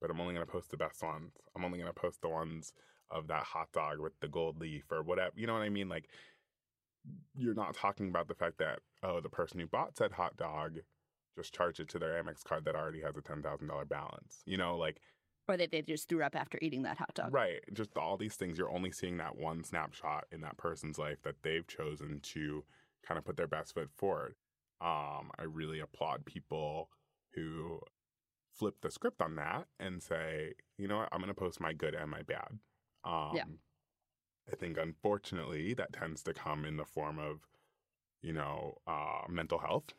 but 0.00 0.10
I'm 0.10 0.20
only 0.20 0.34
gonna 0.34 0.46
post 0.46 0.70
the 0.70 0.76
best 0.76 1.02
ones. 1.02 1.32
I'm 1.54 1.64
only 1.64 1.78
gonna 1.78 1.92
post 1.92 2.22
the 2.22 2.28
ones 2.28 2.72
of 3.10 3.28
that 3.28 3.44
hot 3.44 3.68
dog 3.72 4.00
with 4.00 4.18
the 4.20 4.28
gold 4.28 4.60
leaf 4.60 4.84
or 4.90 5.02
whatever. 5.02 5.32
You 5.36 5.46
know 5.46 5.54
what 5.54 5.62
I 5.62 5.68
mean? 5.68 5.88
Like 5.88 6.08
you're 7.36 7.54
not 7.54 7.74
talking 7.74 8.08
about 8.08 8.28
the 8.28 8.34
fact 8.34 8.58
that 8.58 8.80
oh, 9.02 9.20
the 9.20 9.28
person 9.28 9.60
who 9.60 9.66
bought 9.66 9.96
said 9.96 10.12
hot 10.12 10.36
dog 10.36 10.78
just 11.36 11.54
charged 11.54 11.80
it 11.80 11.88
to 11.90 11.98
their 11.98 12.22
Amex 12.22 12.42
card 12.42 12.64
that 12.64 12.74
already 12.74 13.00
has 13.02 13.16
a 13.16 13.20
ten 13.22 13.42
thousand 13.42 13.68
dollar 13.68 13.84
balance. 13.84 14.42
You 14.46 14.56
know, 14.56 14.76
like 14.76 15.00
or 15.48 15.56
that 15.56 15.70
they 15.70 15.82
just 15.82 16.08
threw 16.08 16.22
up 16.22 16.34
after 16.34 16.58
eating 16.60 16.82
that 16.82 16.98
hot 16.98 17.14
dog. 17.14 17.32
Right. 17.32 17.60
Just 17.72 17.96
all 17.96 18.16
these 18.16 18.34
things. 18.34 18.58
You're 18.58 18.72
only 18.72 18.90
seeing 18.90 19.16
that 19.18 19.36
one 19.36 19.62
snapshot 19.62 20.24
in 20.32 20.40
that 20.40 20.56
person's 20.56 20.98
life 20.98 21.18
that 21.22 21.36
they've 21.42 21.66
chosen 21.66 22.20
to 22.34 22.64
kind 23.06 23.18
of 23.18 23.24
put 23.24 23.36
their 23.36 23.46
best 23.46 23.74
foot 23.74 23.90
forward. 23.94 24.34
Um, 24.80 25.30
I 25.38 25.44
really 25.44 25.80
applaud 25.80 26.24
people 26.24 26.90
who 27.34 27.80
flip 28.52 28.76
the 28.82 28.90
script 28.90 29.20
on 29.22 29.36
that 29.36 29.66
and 29.78 30.02
say, 30.02 30.54
you 30.78 30.88
know 30.88 30.98
what, 30.98 31.08
I'm 31.12 31.20
going 31.20 31.28
to 31.28 31.34
post 31.34 31.60
my 31.60 31.72
good 31.72 31.94
and 31.94 32.10
my 32.10 32.22
bad. 32.22 32.58
Um, 33.06 33.36
Yeah. 33.36 33.44
I 34.52 34.56
think 34.56 34.76
unfortunately 34.78 35.74
that 35.74 35.92
tends 35.92 36.22
to 36.24 36.34
come 36.34 36.64
in 36.64 36.76
the 36.76 36.84
form 36.84 37.18
of, 37.18 37.40
you 38.22 38.32
know, 38.32 38.78
uh, 38.86 39.22
mental 39.28 39.58
health. 39.58 39.94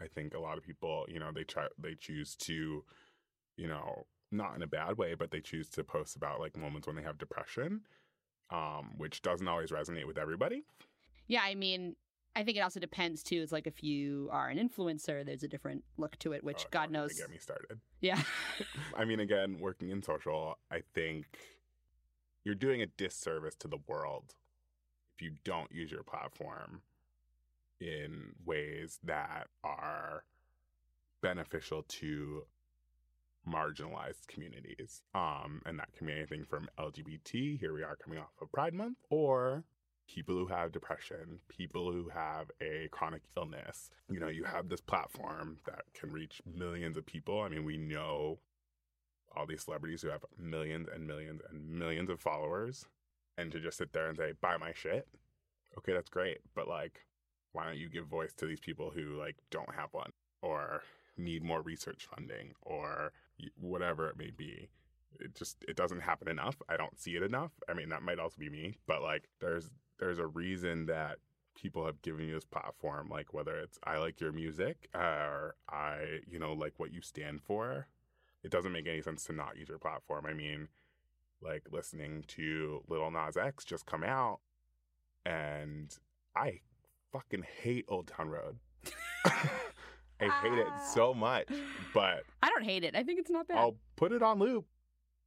I 0.00 0.06
think 0.06 0.34
a 0.34 0.40
lot 0.40 0.58
of 0.58 0.64
people, 0.64 1.06
you 1.08 1.18
know, 1.20 1.30
they 1.32 1.44
try, 1.44 1.68
they 1.78 1.94
choose 1.94 2.34
to, 2.36 2.84
you 3.56 3.66
know, 3.66 4.06
not 4.30 4.54
in 4.54 4.62
a 4.62 4.66
bad 4.66 4.96
way, 4.98 5.14
but 5.14 5.30
they 5.30 5.40
choose 5.40 5.68
to 5.70 5.84
post 5.84 6.16
about 6.16 6.40
like 6.40 6.56
moments 6.56 6.86
when 6.86 6.96
they 6.96 7.02
have 7.02 7.18
depression, 7.18 7.82
um, 8.50 8.92
which 8.96 9.22
doesn't 9.22 9.48
always 9.48 9.70
resonate 9.70 10.06
with 10.06 10.18
everybody. 10.18 10.64
Yeah, 11.26 11.42
I 11.42 11.54
mean, 11.54 11.96
I 12.36 12.44
think 12.44 12.56
it 12.56 12.60
also 12.60 12.80
depends 12.80 13.22
too. 13.22 13.40
It's 13.42 13.52
like 13.52 13.66
if 13.66 13.82
you 13.82 14.28
are 14.30 14.48
an 14.48 14.58
influencer, 14.58 15.24
there's 15.24 15.42
a 15.42 15.48
different 15.48 15.84
look 15.96 16.16
to 16.20 16.32
it, 16.32 16.44
which 16.44 16.64
Oh, 16.66 16.68
God 16.70 16.90
knows. 16.90 17.14
Get 17.14 17.30
me 17.30 17.38
started. 17.38 17.80
Yeah. 18.00 18.22
I 18.96 19.04
mean, 19.04 19.20
again, 19.20 19.58
working 19.58 19.90
in 19.90 20.02
social, 20.02 20.58
I 20.70 20.82
think 20.94 21.26
you're 22.44 22.54
doing 22.54 22.82
a 22.82 22.86
disservice 22.86 23.54
to 23.56 23.68
the 23.68 23.78
world 23.86 24.34
if 25.14 25.22
you 25.22 25.32
don't 25.44 25.72
use 25.72 25.90
your 25.90 26.02
platform 26.02 26.82
in 27.80 28.34
ways 28.44 28.98
that 29.04 29.48
are 29.64 30.24
beneficial 31.22 31.82
to 31.88 32.44
marginalized 33.48 34.26
communities. 34.28 35.02
Um, 35.14 35.62
and 35.66 35.78
that 35.78 35.92
can 35.96 36.06
be 36.06 36.12
anything 36.12 36.44
from 36.44 36.68
LGBT, 36.78 37.58
here 37.58 37.72
we 37.74 37.82
are 37.82 37.96
coming 37.96 38.18
off 38.18 38.30
of 38.40 38.52
Pride 38.52 38.74
Month, 38.74 38.98
or 39.08 39.64
people 40.08 40.34
who 40.34 40.46
have 40.46 40.72
depression, 40.72 41.38
people 41.48 41.92
who 41.92 42.08
have 42.08 42.50
a 42.60 42.88
chronic 42.90 43.22
illness. 43.36 43.90
You 44.10 44.20
know, 44.20 44.28
you 44.28 44.44
have 44.44 44.68
this 44.68 44.80
platform 44.80 45.58
that 45.66 45.82
can 45.94 46.10
reach 46.12 46.42
millions 46.46 46.96
of 46.96 47.06
people. 47.06 47.40
I 47.40 47.48
mean, 47.48 47.64
we 47.64 47.76
know 47.76 48.38
all 49.36 49.46
these 49.46 49.62
celebrities 49.62 50.02
who 50.02 50.08
have 50.08 50.24
millions 50.38 50.88
and 50.92 51.06
millions 51.06 51.40
and 51.48 51.68
millions 51.68 52.10
of 52.10 52.20
followers. 52.20 52.86
And 53.38 53.50
to 53.52 53.60
just 53.60 53.78
sit 53.78 53.92
there 53.92 54.08
and 54.08 54.16
say, 54.16 54.32
buy 54.40 54.56
my 54.58 54.72
shit, 54.74 55.08
okay, 55.78 55.92
that's 55.92 56.10
great. 56.10 56.38
But 56.54 56.68
like, 56.68 57.06
why 57.52 57.64
don't 57.64 57.78
you 57.78 57.88
give 57.88 58.06
voice 58.06 58.32
to 58.34 58.46
these 58.46 58.60
people 58.60 58.90
who 58.90 59.16
like 59.18 59.36
don't 59.50 59.74
have 59.74 59.92
one 59.92 60.12
or 60.42 60.82
need 61.16 61.42
more 61.42 61.62
research 61.62 62.06
funding 62.14 62.54
or 62.62 63.12
whatever 63.58 64.08
it 64.08 64.18
may 64.18 64.30
be? 64.30 64.68
It 65.18 65.34
just 65.34 65.64
it 65.66 65.76
doesn't 65.76 66.00
happen 66.00 66.28
enough. 66.28 66.56
I 66.68 66.76
don't 66.76 66.98
see 66.98 67.16
it 67.16 67.22
enough. 67.22 67.52
I 67.68 67.72
mean, 67.72 67.88
that 67.88 68.02
might 68.02 68.18
also 68.18 68.36
be 68.38 68.50
me, 68.50 68.76
but 68.86 69.02
like, 69.02 69.28
there's 69.40 69.70
there's 69.98 70.18
a 70.18 70.26
reason 70.26 70.86
that 70.86 71.18
people 71.60 71.84
have 71.84 72.00
given 72.02 72.26
you 72.26 72.34
this 72.34 72.44
platform. 72.44 73.08
Like 73.08 73.34
whether 73.34 73.58
it's 73.58 73.78
I 73.84 73.98
like 73.98 74.20
your 74.20 74.32
music 74.32 74.88
or 74.94 75.56
I 75.68 76.20
you 76.28 76.38
know 76.38 76.52
like 76.52 76.74
what 76.78 76.92
you 76.92 77.00
stand 77.02 77.42
for. 77.42 77.86
It 78.42 78.50
doesn't 78.50 78.72
make 78.72 78.86
any 78.88 79.02
sense 79.02 79.24
to 79.24 79.32
not 79.32 79.56
use 79.56 79.68
your 79.68 79.78
platform. 79.78 80.26
I 80.26 80.32
mean, 80.32 80.68
like 81.42 81.64
listening 81.70 82.24
to 82.28 82.82
Lil 82.88 83.10
Nas 83.10 83.36
X 83.36 83.64
just 83.64 83.86
come 83.86 84.02
out, 84.04 84.40
and 85.26 85.96
I 86.36 86.60
fucking 87.12 87.44
hate 87.62 87.84
Old 87.88 88.06
Town 88.06 88.28
Road. 88.30 88.56
I 90.22 90.28
hate 90.42 90.58
it 90.58 90.66
so 90.92 91.14
much, 91.14 91.48
but 91.94 92.24
I 92.42 92.48
don't 92.50 92.64
hate 92.64 92.84
it. 92.84 92.94
I 92.94 93.02
think 93.02 93.20
it's 93.20 93.30
not 93.30 93.48
bad. 93.48 93.56
I'll 93.58 93.76
put 93.96 94.12
it 94.12 94.22
on 94.22 94.38
loop 94.38 94.66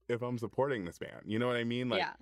if 0.07 0.21
I'm 0.21 0.37
supporting 0.37 0.85
this 0.85 0.99
band. 0.99 1.21
You 1.25 1.39
know 1.39 1.47
what 1.47 1.55
I 1.55 1.63
mean? 1.63 1.89
Like, 1.89 1.99
yeah. 2.01 2.13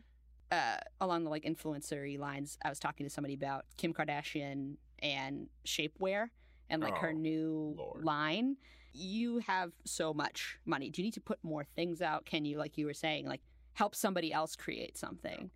Uh, 0.52 0.78
along 1.00 1.24
the 1.24 1.30
like 1.30 1.44
influencery 1.44 2.18
lines, 2.20 2.58
I 2.64 2.70
was 2.70 2.80
talking 2.80 3.06
to 3.06 3.10
somebody 3.10 3.34
about 3.34 3.66
Kim 3.78 3.94
Kardashian 3.94 4.76
and 5.00 5.48
shapewear 5.66 6.28
and 6.70 6.82
like 6.82 6.98
her 6.98 7.10
Oh, 7.10 7.18
new 7.18 7.76
Lord. 7.78 8.04
line. 8.04 8.58
You 8.94 9.40
have 9.40 9.72
so 9.86 10.14
much 10.14 10.58
money. 10.66 10.90
Do 10.90 11.02
you 11.02 11.06
need 11.06 11.14
to 11.14 11.22
put 11.22 11.40
more 11.44 11.64
things 11.64 12.02
out? 12.02 12.26
Can 12.26 12.46
you, 12.46 12.58
like 12.58 12.78
you 12.78 12.86
were 12.86 12.94
saying, 12.94 13.28
like 13.28 13.42
help 13.74 13.96
somebody 13.96 14.34
else 14.34 14.56
create 14.56 14.98
something? 14.98 15.50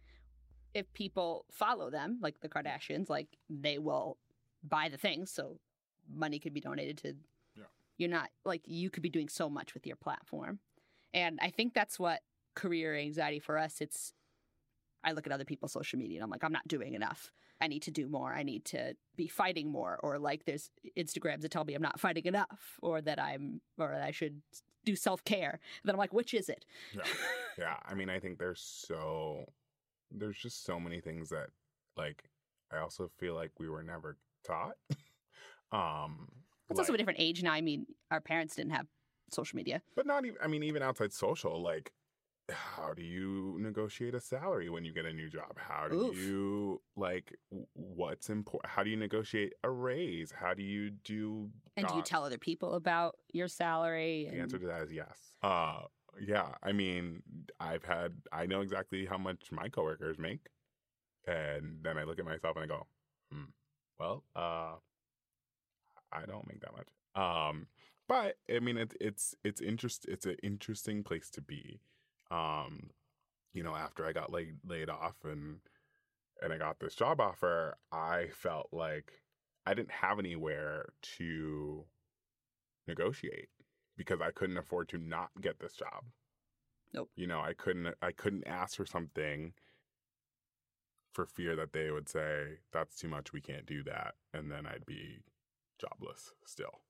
If 0.74 0.92
people 0.94 1.46
follow 1.52 1.90
them, 1.90 2.20
like 2.22 2.40
the 2.42 2.50
Kardashians, 2.50 3.10
like 3.10 3.28
they 3.50 3.78
will 3.78 4.18
buy 4.64 4.90
the 4.90 4.98
things, 4.98 5.32
so 5.32 5.60
money 6.14 6.40
could 6.40 6.54
be 6.54 6.62
donated 6.62 6.98
to. 7.00 7.16
Yeah. 7.56 7.64
You're 7.98 8.10
not 8.10 8.30
like 8.44 8.62
you 8.66 8.90
could 8.90 9.04
be 9.04 9.10
doing 9.10 9.30
so 9.30 9.50
much 9.50 9.74
with 9.74 9.88
your 9.88 9.96
platform, 9.96 10.60
and 11.14 11.40
I 11.42 11.50
think 11.50 11.74
that's 11.74 11.98
what 11.98 12.22
career 12.56 12.96
anxiety 12.96 13.40
for 13.40 13.58
us. 13.58 13.80
It's 13.80 14.14
I 15.06 15.12
look 15.12 15.28
at 15.28 15.32
other 15.32 15.46
people's 15.46 15.72
social 15.72 16.00
media 16.00 16.18
and 16.18 16.24
I'm 16.24 16.30
like, 16.30 16.44
I'm 16.44 16.52
not 16.52 16.68
doing 16.68 16.96
enough. 16.96 17.32
I 17.62 17.68
need 17.68 17.84
to 17.84 17.92
do 17.92 18.08
more. 18.08 18.34
I 18.34 18.44
need 18.44 18.66
to 18.66 18.96
be 19.16 19.28
fighting 19.28 19.72
more. 19.72 20.00
Or 20.04 20.20
like 20.20 20.46
there's 20.46 20.70
Instagrams 20.98 21.42
that 21.42 21.52
tell 21.52 21.64
me 21.64 21.74
I'm 21.74 21.82
not 21.82 22.00
fighting 22.00 22.26
enough 22.26 22.78
or 22.82 23.02
that 23.02 23.20
I'm 23.20 23.62
or 23.78 23.90
that 23.92 24.04
I 24.04 24.12
should 24.12 24.42
do 24.84 24.96
self 24.96 25.24
care. 25.24 25.60
Then 25.84 25.96
I'm 25.96 26.00
like, 26.00 26.14
which 26.14 26.34
is 26.34 26.50
it? 26.50 26.66
Yeah. 26.94 27.04
yeah. 27.58 27.76
I 27.86 27.94
mean, 27.94 28.10
I 28.10 28.20
think 28.20 28.38
there's 28.40 28.62
so 28.62 29.46
there's 30.12 30.38
just 30.38 30.64
so 30.66 30.80
many 30.80 31.02
things 31.02 31.30
that 31.30 31.48
like 31.98 32.24
I 32.72 32.80
also 32.80 33.10
feel 33.20 33.36
like 33.36 33.52
we 33.60 33.70
were 33.70 33.84
never 33.84 34.18
taught. 34.46 34.76
um 35.72 36.28
It's 36.70 36.80
also 36.80 36.94
a 36.94 36.98
different 36.98 37.20
age 37.20 37.42
now. 37.42 37.54
I 37.54 37.62
mean, 37.62 37.86
our 38.12 38.22
parents 38.22 38.56
didn't 38.56 38.72
have 38.72 38.88
social 39.32 39.58
media. 39.58 39.82
but 39.96 40.06
not 40.06 40.26
even 40.26 40.38
I 40.42 40.48
mean 40.48 40.64
even 40.64 40.84
outside 40.84 41.12
social 41.12 41.62
like 41.62 41.92
how 42.50 42.94
do 42.94 43.02
you 43.02 43.58
negotiate 43.60 44.14
a 44.14 44.20
salary 44.20 44.70
when 44.70 44.86
you 44.86 44.94
get 44.94 45.06
a 45.06 45.14
new 45.14 45.30
job? 45.30 45.58
How 45.58 45.88
do 45.88 46.08
Oof. 46.08 46.18
you 46.18 46.82
like 46.96 47.36
what's 47.74 48.30
important? 48.30 48.72
How 48.72 48.84
do 48.84 48.90
you 48.90 48.98
negotiate 48.98 49.54
a 49.64 49.70
raise? 49.70 50.32
How 50.32 50.54
do 50.54 50.62
you 50.62 50.92
do 50.92 51.50
And 51.76 51.88
do 51.88 51.96
you 51.96 52.04
tell 52.04 52.24
other 52.24 52.38
people 52.38 52.74
about 52.74 53.16
your 53.34 53.48
salary? 53.48 54.30
The 54.32 54.40
answer 54.40 54.60
to 54.60 54.68
that 54.68 54.84
is 54.84 54.92
yes. 54.92 55.18
Uh, 55.42 55.82
yeah. 56.22 56.50
I 56.62 56.72
mean, 56.72 57.24
I've 57.60 57.84
had, 57.84 58.14
I 58.32 58.46
know 58.46 58.62
exactly 58.62 59.06
how 59.06 59.18
much 59.18 59.52
my 59.52 59.68
coworkers 59.70 60.20
make. 60.20 60.48
And 61.28 61.80
then 61.82 61.98
I 61.98 62.04
look 62.04 62.20
at 62.20 62.26
myself 62.26 62.56
and 62.56 62.66
I 62.66 62.68
go, 62.68 62.86
hmm, 63.32 63.46
well, 64.00 64.24
uh, 64.36 64.76
I 66.12 66.26
don't 66.28 66.48
make 66.48 66.62
that 66.62 66.74
much. 66.74 66.88
Um, 67.16 67.68
but 68.08 68.38
I 68.54 68.60
mean, 68.60 68.78
it's, 68.78 68.96
it's, 69.02 69.36
it's 69.44 69.62
interest, 69.62 70.06
it's 70.08 70.28
an 70.28 70.38
interesting 70.44 71.04
place 71.04 71.32
to 71.32 71.42
be. 71.42 71.82
Um, 72.32 72.90
you 73.54 73.64
know, 73.64 73.76
after 73.76 74.06
I 74.06 74.12
got 74.12 74.32
laid, 74.32 74.56
laid 74.66 74.90
off 74.90 75.16
and, 75.24 75.60
and 76.42 76.52
I 76.52 76.58
got 76.58 76.80
this 76.80 76.96
job 76.96 77.20
offer, 77.22 77.78
I 77.92 78.28
felt 78.34 78.70
like 78.72 79.12
I 79.66 79.74
didn't 79.74 79.92
have 79.92 80.20
anywhere 80.20 80.90
to 81.18 81.86
negotiate 82.88 83.50
because 83.98 84.22
I 84.22 84.32
couldn't 84.32 84.58
afford 84.58 84.90
to 84.90 84.98
not 84.98 85.30
get 85.42 85.60
this 85.60 85.74
job. 85.74 86.04
Nope. 86.94 87.10
You 87.16 87.28
know, 87.28 87.40
I 87.40 87.54
couldn't 87.54 87.94
I 88.02 88.12
couldn't 88.12 88.48
ask 88.48 88.78
for 88.78 88.86
something 88.86 89.54
for 91.14 91.26
fear 91.26 91.56
that 91.56 91.74
they 91.74 91.92
would 91.92 92.10
say 92.10 92.60
that's 92.72 92.98
too 92.98 93.08
much, 93.08 93.34
we 93.34 93.42
can't 93.42 93.66
do 93.66 93.84
that, 93.84 94.16
and 94.34 94.52
then 94.52 94.66
I'd 94.66 94.86
be 94.86 95.20
jobless 95.80 96.34
still. 96.46 96.82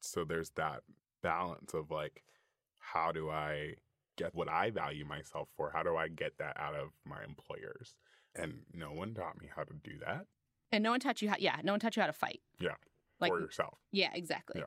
So 0.00 0.24
there's 0.24 0.50
that 0.50 0.82
balance 1.22 1.72
of 1.74 1.90
like 1.90 2.24
how 2.78 3.12
do 3.12 3.30
I 3.30 3.74
get 4.16 4.34
what 4.34 4.48
I 4.48 4.70
value 4.70 5.04
myself 5.04 5.48
for? 5.56 5.70
How 5.74 5.82
do 5.82 5.96
I 5.96 6.08
get 6.08 6.38
that 6.38 6.56
out 6.58 6.74
of 6.74 6.90
my 7.04 7.22
employers? 7.24 7.94
And 8.34 8.62
no 8.72 8.92
one 8.92 9.14
taught 9.14 9.40
me 9.40 9.48
how 9.54 9.64
to 9.64 9.74
do 9.82 9.98
that 10.06 10.26
and 10.72 10.82
no 10.82 10.90
one 10.90 11.00
taught 11.00 11.22
you 11.22 11.28
how. 11.28 11.36
Yeah, 11.38 11.56
no 11.62 11.74
one 11.74 11.80
taught 11.80 11.96
you 11.96 12.02
how 12.02 12.06
to 12.06 12.14
fight. 12.14 12.40
Yeah, 12.58 12.74
Like 13.20 13.30
for 13.30 13.40
yourself. 13.40 13.78
Yeah, 13.92 14.08
exactly. 14.14 14.60
Yeah. 14.60 14.66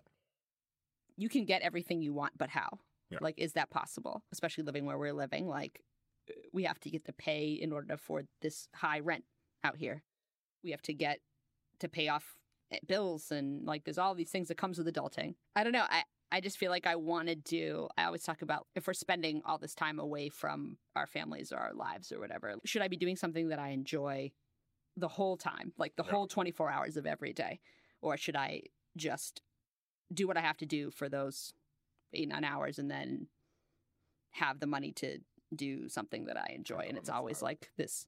You 1.18 1.30
can 1.30 1.46
get 1.46 1.64
everything 1.64 2.02
you 2.02 2.14
want, 2.14 2.38
but 2.38 2.50
how? 2.50 2.80
Yeah. 3.10 3.18
Like, 3.22 3.36
is 3.38 3.54
that 3.54 3.72
possible? 3.72 4.24
Especially 4.32 4.64
living 4.64 4.86
where 4.86 4.98
we're 4.98 5.14
living. 5.14 5.48
Like, 5.48 5.82
uh, 6.30 6.34
we 6.54 6.64
have 6.64 6.80
to 6.82 6.90
get 6.90 7.06
to 7.06 7.14
pay 7.14 7.54
in 7.54 7.72
order 7.72 7.88
to 7.88 7.94
afford 7.96 8.28
this 8.42 8.68
high 8.76 9.00
rent 9.00 9.24
out 9.64 9.78
here. 9.78 10.04
We 10.64 10.72
have 10.72 10.82
to 10.84 10.94
get 10.94 11.20
to 11.80 11.90
pay 11.90 12.08
off 12.08 12.36
eh, 12.72 12.80
bills 12.88 13.32
and 13.32 13.66
like 13.66 13.84
there's 13.84 13.98
all 13.98 14.16
these 14.16 14.30
things 14.30 14.48
that 14.50 14.58
comes 14.58 14.78
with 14.78 14.88
adulting. 14.88 15.36
I 15.56 15.64
don't 15.64 15.74
know. 15.74 15.86
I 15.90 16.04
I 16.32 16.42
just 16.42 16.58
feel 16.58 16.72
like 16.72 16.88
I 16.88 16.96
want 16.96 17.28
to 17.30 17.36
do. 17.36 17.88
I 17.98 18.06
always 18.06 18.24
talk 18.24 18.42
about 18.42 18.68
if 18.76 18.88
we're 18.88 18.94
spending 18.94 19.42
all 19.46 19.58
this 19.58 19.76
time 19.76 20.00
away 20.00 20.30
from 20.30 20.78
our 20.96 21.08
families 21.08 21.52
or 21.52 21.58
our 21.58 21.74
lives 21.74 22.12
or 22.12 22.20
whatever, 22.20 22.56
should 22.66 22.82
I 22.82 22.88
be 22.88 22.98
doing 22.98 23.16
something 23.16 23.50
that 23.50 23.60
I 23.60 23.70
enjoy 23.70 24.32
the 24.98 25.08
whole 25.08 25.38
time, 25.38 25.74
like 25.78 25.96
the 25.96 26.04
Yeah. 26.04 26.12
whole 26.12 26.28
24 26.28 26.70
hours 26.70 26.98
of 26.98 27.06
every 27.06 27.34
day, 27.34 27.60
or 28.02 28.18
should 28.18 28.36
I 28.36 28.64
just 28.96 29.42
do 30.14 30.28
what 30.28 30.38
I 30.38 30.42
have 30.42 30.58
to 30.58 30.66
do 30.66 30.90
for 30.92 31.10
those 31.10 31.54
eight 32.14 32.28
nine 32.30 32.44
hours 32.44 32.80
and 32.80 32.90
then 32.90 33.28
have 34.32 34.60
the 34.60 34.68
money 34.68 34.92
to 34.94 35.20
do 35.56 35.88
something 35.90 36.26
that 36.26 36.38
I 36.38 36.54
enjoy? 36.54 36.78
Have 36.80 36.90
And 36.90 36.98
it's 36.98 37.10
always 37.10 37.40
side. 37.40 37.46
like 37.46 37.72
this 37.78 38.08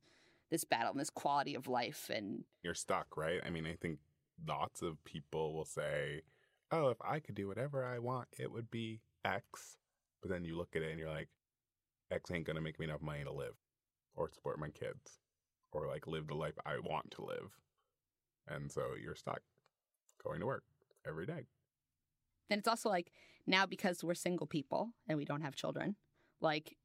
this 0.50 0.64
battle 0.64 0.92
and 0.92 1.00
this 1.00 1.10
quality 1.10 1.56
of 1.56 1.68
life 1.68 2.10
and 2.10 2.46
you're 2.64 2.74
stuck, 2.74 3.18
right? 3.18 3.42
I 3.46 3.50
mean, 3.50 3.66
I 3.66 3.76
think 3.76 4.00
lots 4.48 4.82
of 4.82 5.04
people 5.04 5.54
will 5.54 5.66
say, 5.66 6.22
"Oh, 6.72 6.90
if 6.90 7.02
I 7.02 7.20
could 7.20 7.36
do 7.36 7.48
whatever 7.48 7.84
I 7.86 8.00
want, 8.00 8.30
it 8.38 8.52
would 8.52 8.70
be 8.70 9.02
X." 9.24 9.78
But 10.22 10.30
then 10.30 10.44
you 10.46 10.56
look 10.58 10.76
at 10.76 10.82
it 10.82 10.90
and 10.92 11.00
you're 11.00 11.10
like, 11.10 11.30
"X 12.12 12.32
ain't 12.32 12.46
gonna 12.46 12.62
make 12.62 12.80
me 12.80 12.86
enough 12.86 13.02
money 13.02 13.24
to 13.24 13.32
live, 13.32 13.58
or 14.16 14.30
support 14.30 14.60
my 14.60 14.70
kids, 14.70 15.20
or 15.72 15.88
like 15.88 16.08
live 16.08 16.28
the 16.28 16.36
life 16.36 16.58
I 16.66 16.80
want 16.80 17.12
to 17.12 17.24
live." 17.26 17.60
And 18.48 18.72
so 18.72 18.96
you're 18.96 19.16
stuck 19.16 19.44
going 20.24 20.40
to 20.40 20.46
work 20.46 20.66
every 21.06 21.26
day. 21.26 21.48
And 22.50 22.60
it's 22.60 22.68
also 22.68 22.90
like 22.90 23.12
now 23.46 23.66
because 23.66 24.04
we're 24.04 24.14
single 24.16 24.48
people 24.48 24.94
and 25.08 25.18
we 25.18 25.26
don't 25.26 25.42
have 25.42 25.56
children, 25.56 25.98
like 26.40 26.78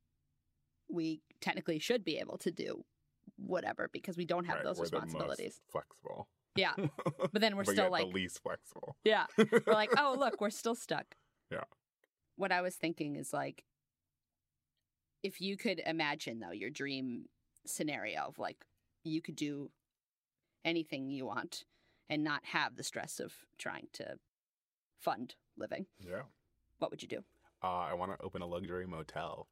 we 0.89 1.23
technically 1.41 1.79
should 1.79 2.05
be 2.05 2.19
able 2.19 2.37
to 2.39 2.51
do 2.51 2.85
whatever 3.37 3.89
because 3.93 4.17
we 4.17 4.25
don't 4.27 4.45
have 4.45 4.57
Right, 4.57 4.65
those 4.65 4.79
we're 4.79 4.89
the 4.89 4.97
most 4.97 5.05
responsibilities. 5.05 5.61
flexible. 5.71 6.29
Yeah. 6.55 6.73
But 7.33 7.41
then 7.41 7.57
we're 7.57 7.65
But 7.65 7.73
still 7.73 7.91
like 7.91 8.07
the 8.07 8.13
least 8.13 8.43
flexible. 8.43 8.97
Yeah. 9.05 9.27
We're 9.39 9.63
like, 9.67 9.91
oh, 9.97 10.17
look, 10.19 10.41
we're 10.41 10.51
still 10.51 10.75
stuck. 10.75 11.17
Yeah. 11.51 11.65
What 12.37 12.53
I 12.53 12.61
was 12.61 12.75
thinking 12.77 13.17
is 13.17 13.33
like, 13.33 13.65
if 15.23 15.41
you 15.41 15.57
could 15.57 15.81
imagine, 15.87 16.41
though, 16.41 16.51
your 16.53 16.71
dream 16.71 17.27
scenario 17.67 18.21
of 18.23 18.39
like, 18.39 18.65
you 19.05 19.23
could 19.23 19.37
do 19.37 19.71
anything 20.65 21.11
you 21.11 21.27
want 21.27 21.65
and 22.11 22.23
not 22.25 22.45
have 22.45 22.77
the 22.77 22.83
stress 22.83 23.21
of 23.21 23.33
trying 23.59 23.87
to 23.95 24.17
fund 25.01 25.35
living, 25.57 25.87
Yeah. 26.01 26.23
what 26.79 26.91
would 26.91 27.03
you 27.03 27.09
do? 27.09 27.25
Uh, 27.63 27.69
I 27.91 27.95
want 27.95 28.13
to 28.19 28.25
open 28.25 28.43
a 28.43 28.47
luxury 28.47 28.87
motel. 28.87 29.49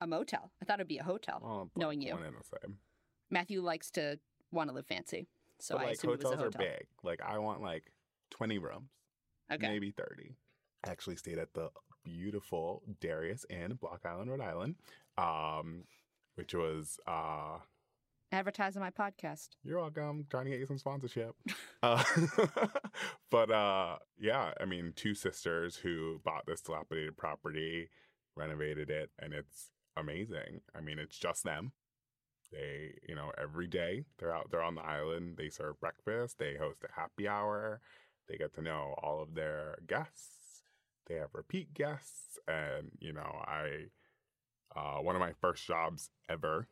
A 0.00 0.06
motel. 0.06 0.50
I 0.60 0.64
thought 0.64 0.80
it'd 0.80 0.88
be 0.88 0.98
a 0.98 1.04
hotel. 1.04 1.40
Well, 1.42 1.70
knowing 1.76 2.00
you. 2.02 2.12
One 2.14 2.24
and 2.24 2.36
the 2.36 2.58
same. 2.62 2.78
Matthew 3.30 3.62
likes 3.62 3.90
to 3.92 4.18
want 4.50 4.68
to 4.68 4.74
live 4.74 4.86
fancy. 4.86 5.28
So 5.60 5.74
but 5.76 5.82
I 5.82 5.84
like 5.86 5.94
assume 5.96 6.10
it 6.10 6.16
was 6.18 6.24
a 6.24 6.28
hotels 6.36 6.54
are 6.54 6.58
big. 6.58 6.86
Like 7.02 7.20
I 7.22 7.38
want 7.38 7.62
like 7.62 7.84
20 8.30 8.58
rooms, 8.58 8.90
Okay. 9.52 9.68
maybe 9.68 9.90
30. 9.90 10.36
I 10.86 10.90
actually 10.90 11.16
stayed 11.16 11.38
at 11.38 11.54
the 11.54 11.70
beautiful 12.04 12.82
Darius 13.00 13.46
Inn, 13.48 13.78
Block 13.80 14.02
Island, 14.04 14.30
Rhode 14.30 14.40
Island, 14.42 14.74
um, 15.16 15.84
which 16.34 16.54
was 16.54 16.98
uh, 17.06 17.58
Advertise 18.32 18.76
on 18.76 18.82
my 18.82 18.90
podcast. 18.90 19.50
You're 19.62 19.78
welcome. 19.78 20.26
Trying 20.28 20.46
to 20.46 20.50
get 20.50 20.58
you 20.58 20.66
some 20.66 20.78
sponsorship. 20.78 21.36
uh, 21.84 22.02
but 23.30 23.50
uh, 23.50 23.98
yeah, 24.18 24.52
I 24.60 24.64
mean, 24.64 24.92
two 24.96 25.14
sisters 25.14 25.76
who 25.76 26.20
bought 26.24 26.44
this 26.46 26.60
dilapidated 26.60 27.16
property, 27.16 27.90
renovated 28.36 28.90
it, 28.90 29.10
and 29.20 29.32
it's 29.32 29.70
amazing. 29.96 30.62
I 30.76 30.80
mean, 30.80 30.98
it's 30.98 31.16
just 31.16 31.44
them. 31.44 31.72
They, 32.54 32.94
you 33.08 33.16
know, 33.16 33.32
every 33.36 33.66
day 33.66 34.04
they're 34.18 34.34
out 34.34 34.50
there 34.50 34.62
on 34.62 34.76
the 34.76 34.82
island. 34.82 35.36
They 35.36 35.48
serve 35.48 35.80
breakfast. 35.80 36.38
They 36.38 36.54
host 36.56 36.84
a 36.84 37.00
happy 37.00 37.26
hour. 37.26 37.80
They 38.28 38.36
get 38.36 38.54
to 38.54 38.62
know 38.62 38.94
all 39.02 39.20
of 39.20 39.34
their 39.34 39.78
guests. 39.88 40.62
They 41.06 41.16
have 41.16 41.30
repeat 41.34 41.74
guests, 41.74 42.38
and 42.48 42.90
you 43.00 43.12
know, 43.12 43.42
I. 43.44 43.86
Uh, 44.76 45.00
one 45.00 45.14
of 45.14 45.20
my 45.20 45.32
first 45.40 45.64
jobs 45.64 46.10
ever 46.28 46.66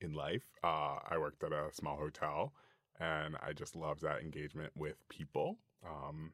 in 0.00 0.12
life. 0.14 0.42
Uh, 0.64 0.98
I 1.08 1.16
worked 1.18 1.44
at 1.44 1.52
a 1.52 1.68
small 1.72 1.96
hotel, 1.96 2.52
and 2.98 3.36
I 3.40 3.52
just 3.52 3.76
loved 3.76 4.02
that 4.02 4.20
engagement 4.20 4.72
with 4.74 4.96
people. 5.08 5.58
Um, 5.86 6.32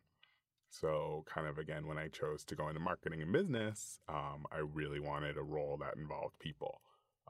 so, 0.71 1.25
kind 1.27 1.47
of 1.47 1.59
again, 1.59 1.87
when 1.87 1.99
I 1.99 2.09
chose 2.09 2.45
to 2.45 2.55
go 2.55 2.69
into 2.69 2.81
marketing 2.81 3.23
and 3.23 3.33
business, 3.33 4.01
um, 4.09 4.47
I 4.53 4.59
really 4.59 5.01
wanted 5.01 5.37
a 5.37 5.43
role 5.43 5.79
that 5.81 5.97
involved 5.97 6.39
people. 6.39 6.81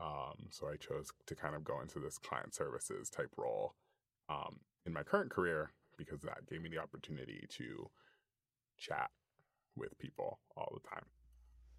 Um, 0.00 0.48
so, 0.50 0.68
I 0.68 0.76
chose 0.76 1.10
to 1.26 1.34
kind 1.34 1.54
of 1.54 1.64
go 1.64 1.80
into 1.80 1.98
this 1.98 2.18
client 2.18 2.54
services 2.54 3.08
type 3.08 3.30
role 3.36 3.74
um, 4.28 4.60
in 4.84 4.92
my 4.92 5.02
current 5.02 5.30
career 5.30 5.72
because 5.96 6.20
that 6.22 6.46
gave 6.48 6.62
me 6.62 6.68
the 6.68 6.78
opportunity 6.78 7.46
to 7.56 7.88
chat 8.78 9.10
with 9.74 9.98
people 9.98 10.38
all 10.56 10.72
the 10.74 10.88
time. 10.88 11.04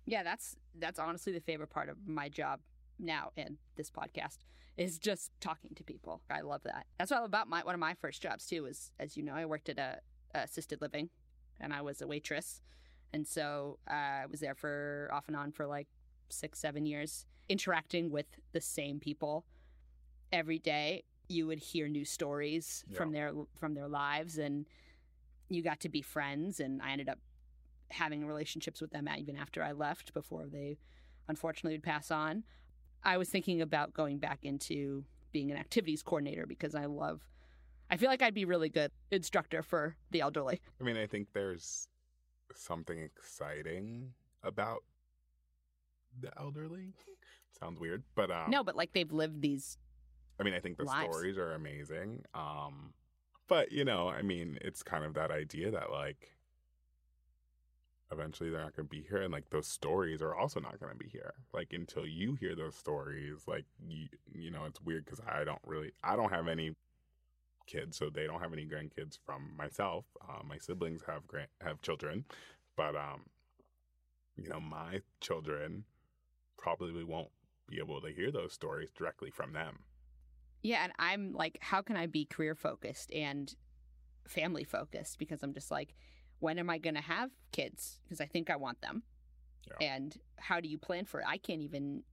Yeah, 0.05 0.23
that's 0.23 0.55
that's 0.79 0.99
honestly 0.99 1.33
the 1.33 1.41
favorite 1.41 1.69
part 1.69 1.89
of 1.89 1.97
my 2.07 2.29
job 2.29 2.61
now 2.99 3.31
and 3.37 3.57
this 3.75 3.91
podcast 3.91 4.37
is 4.77 4.97
just 4.97 5.31
talking 5.41 5.71
to 5.75 5.83
people. 5.83 6.21
I 6.29 6.41
love 6.41 6.61
that. 6.63 6.85
That's 6.97 7.11
what 7.11 7.17
I 7.17 7.19
love 7.21 7.29
about 7.29 7.49
my 7.49 7.61
one 7.63 7.73
of 7.73 7.79
my 7.79 7.93
first 7.95 8.21
jobs 8.21 8.45
too. 8.45 8.63
Was 8.63 8.91
as 8.99 9.17
you 9.17 9.23
know, 9.23 9.33
I 9.33 9.45
worked 9.45 9.69
at 9.69 9.77
a, 9.77 9.99
a 10.33 10.39
assisted 10.39 10.81
living, 10.81 11.09
and 11.59 11.73
I 11.73 11.81
was 11.81 12.01
a 12.01 12.07
waitress, 12.07 12.61
and 13.11 13.27
so 13.27 13.79
uh, 13.89 13.93
I 14.23 14.25
was 14.29 14.39
there 14.39 14.55
for 14.55 15.09
off 15.11 15.27
and 15.27 15.35
on 15.35 15.51
for 15.51 15.65
like 15.65 15.87
six, 16.29 16.59
seven 16.59 16.85
years, 16.85 17.25
interacting 17.49 18.11
with 18.11 18.27
the 18.51 18.61
same 18.61 18.99
people 18.99 19.45
every 20.31 20.59
day. 20.59 21.03
You 21.29 21.47
would 21.47 21.59
hear 21.59 21.87
new 21.87 22.05
stories 22.05 22.85
from 22.93 23.11
their 23.11 23.33
from 23.59 23.73
their 23.73 23.87
lives, 23.87 24.37
and 24.37 24.65
you 25.49 25.61
got 25.61 25.81
to 25.81 25.89
be 25.89 26.01
friends. 26.01 26.59
And 26.59 26.81
I 26.81 26.91
ended 26.91 27.09
up 27.09 27.19
having 27.89 28.25
relationships 28.25 28.81
with 28.81 28.91
them 28.91 29.07
even 29.17 29.35
after 29.35 29.63
I 29.63 29.71
left 29.71 30.13
before 30.13 30.45
they 30.45 30.77
unfortunately 31.27 31.75
would 31.75 31.83
pass 31.83 32.11
on. 32.11 32.43
I 33.03 33.17
was 33.17 33.29
thinking 33.29 33.61
about 33.61 33.93
going 33.93 34.17
back 34.17 34.39
into 34.43 35.05
being 35.31 35.51
an 35.51 35.57
activities 35.57 36.01
coordinator 36.01 36.45
because 36.45 36.75
I 36.75 36.85
love 36.85 37.27
I 37.89 37.97
feel 37.97 38.09
like 38.09 38.21
I'd 38.21 38.33
be 38.33 38.45
really 38.45 38.69
good 38.69 38.91
instructor 39.11 39.63
for 39.63 39.95
the 40.11 40.21
elderly. 40.21 40.61
I 40.79 40.83
mean, 40.83 40.97
I 40.97 41.07
think 41.07 41.29
there's 41.33 41.87
something 42.53 42.99
exciting 42.99 44.13
about 44.43 44.83
the 46.21 46.31
elderly. 46.39 46.93
Sounds 47.59 47.79
weird, 47.79 48.03
but 48.15 48.29
um, 48.29 48.49
no, 48.49 48.63
but 48.63 48.75
like 48.75 48.93
they've 48.93 49.11
lived 49.11 49.41
these 49.41 49.77
I 50.39 50.43
mean, 50.43 50.53
I 50.53 50.59
think 50.59 50.77
the 50.77 50.83
lives. 50.83 51.03
stories 51.03 51.37
are 51.37 51.53
amazing. 51.53 52.23
Um, 52.33 52.93
but 53.47 53.71
you 53.71 53.85
know, 53.85 54.09
I 54.09 54.21
mean, 54.21 54.57
it's 54.61 54.83
kind 54.83 55.03
of 55.03 55.13
that 55.15 55.31
idea 55.31 55.71
that 55.71 55.91
like 55.91 56.31
eventually 58.11 58.49
they're 58.49 58.61
not 58.61 58.75
going 58.75 58.87
to 58.87 58.95
be 58.95 59.05
here, 59.07 59.21
and 59.21 59.33
like 59.33 59.49
those 59.49 59.67
stories 59.67 60.21
are 60.21 60.35
also 60.35 60.59
not 60.59 60.79
going 60.79 60.91
to 60.91 60.97
be 60.97 61.09
here. 61.09 61.33
Like 61.53 61.73
until 61.73 62.05
you 62.05 62.35
hear 62.35 62.55
those 62.55 62.75
stories, 62.75 63.43
like 63.47 63.65
you, 63.87 64.07
you 64.31 64.51
know, 64.51 64.65
it's 64.65 64.81
weird 64.81 65.05
because 65.05 65.21
I 65.27 65.43
don't 65.43 65.61
really, 65.65 65.91
I 66.03 66.15
don't 66.15 66.31
have 66.31 66.47
any 66.47 66.75
kids, 67.65 67.97
so 67.97 68.09
they 68.09 68.27
don't 68.27 68.41
have 68.41 68.53
any 68.53 68.65
grandkids 68.65 69.17
from 69.25 69.51
myself. 69.57 70.05
Uh, 70.21 70.43
my 70.47 70.57
siblings 70.57 71.01
have 71.07 71.27
grand 71.27 71.49
have 71.61 71.81
children, 71.81 72.25
but 72.75 72.95
um, 72.95 73.21
you 74.35 74.49
know, 74.49 74.59
my 74.59 75.01
children 75.19 75.85
probably 76.57 77.03
won't 77.03 77.29
be 77.67 77.79
able 77.79 78.01
to 78.01 78.09
hear 78.09 78.31
those 78.31 78.53
stories 78.53 78.89
directly 78.97 79.29
from 79.29 79.53
them. 79.53 79.79
Yeah, 80.63 80.83
and 80.83 80.93
I'm 80.99 81.33
like, 81.33 81.59
how 81.61 81.81
can 81.81 81.95
I 81.95 82.07
be 82.07 82.25
career 82.25 82.55
focused 82.55 83.11
and 83.13 83.53
family 84.27 84.63
focused? 84.63 85.19
Because 85.19 85.43
I'm 85.43 85.53
just 85.53 85.71
like, 85.71 85.93
when 86.39 86.59
am 86.59 86.69
I 86.69 86.77
going 86.77 86.95
to 86.95 87.01
have 87.01 87.31
kids? 87.51 87.99
Because 88.03 88.21
I 88.21 88.25
think 88.25 88.49
I 88.49 88.55
want 88.55 88.81
them. 88.81 89.03
Yeah. 89.67 89.87
And 89.87 90.17
how 90.37 90.59
do 90.59 90.67
you 90.67 90.77
plan 90.77 91.05
for 91.05 91.19
it? 91.19 91.25
I 91.27 91.37
can't 91.37 91.61
even, 91.61 92.03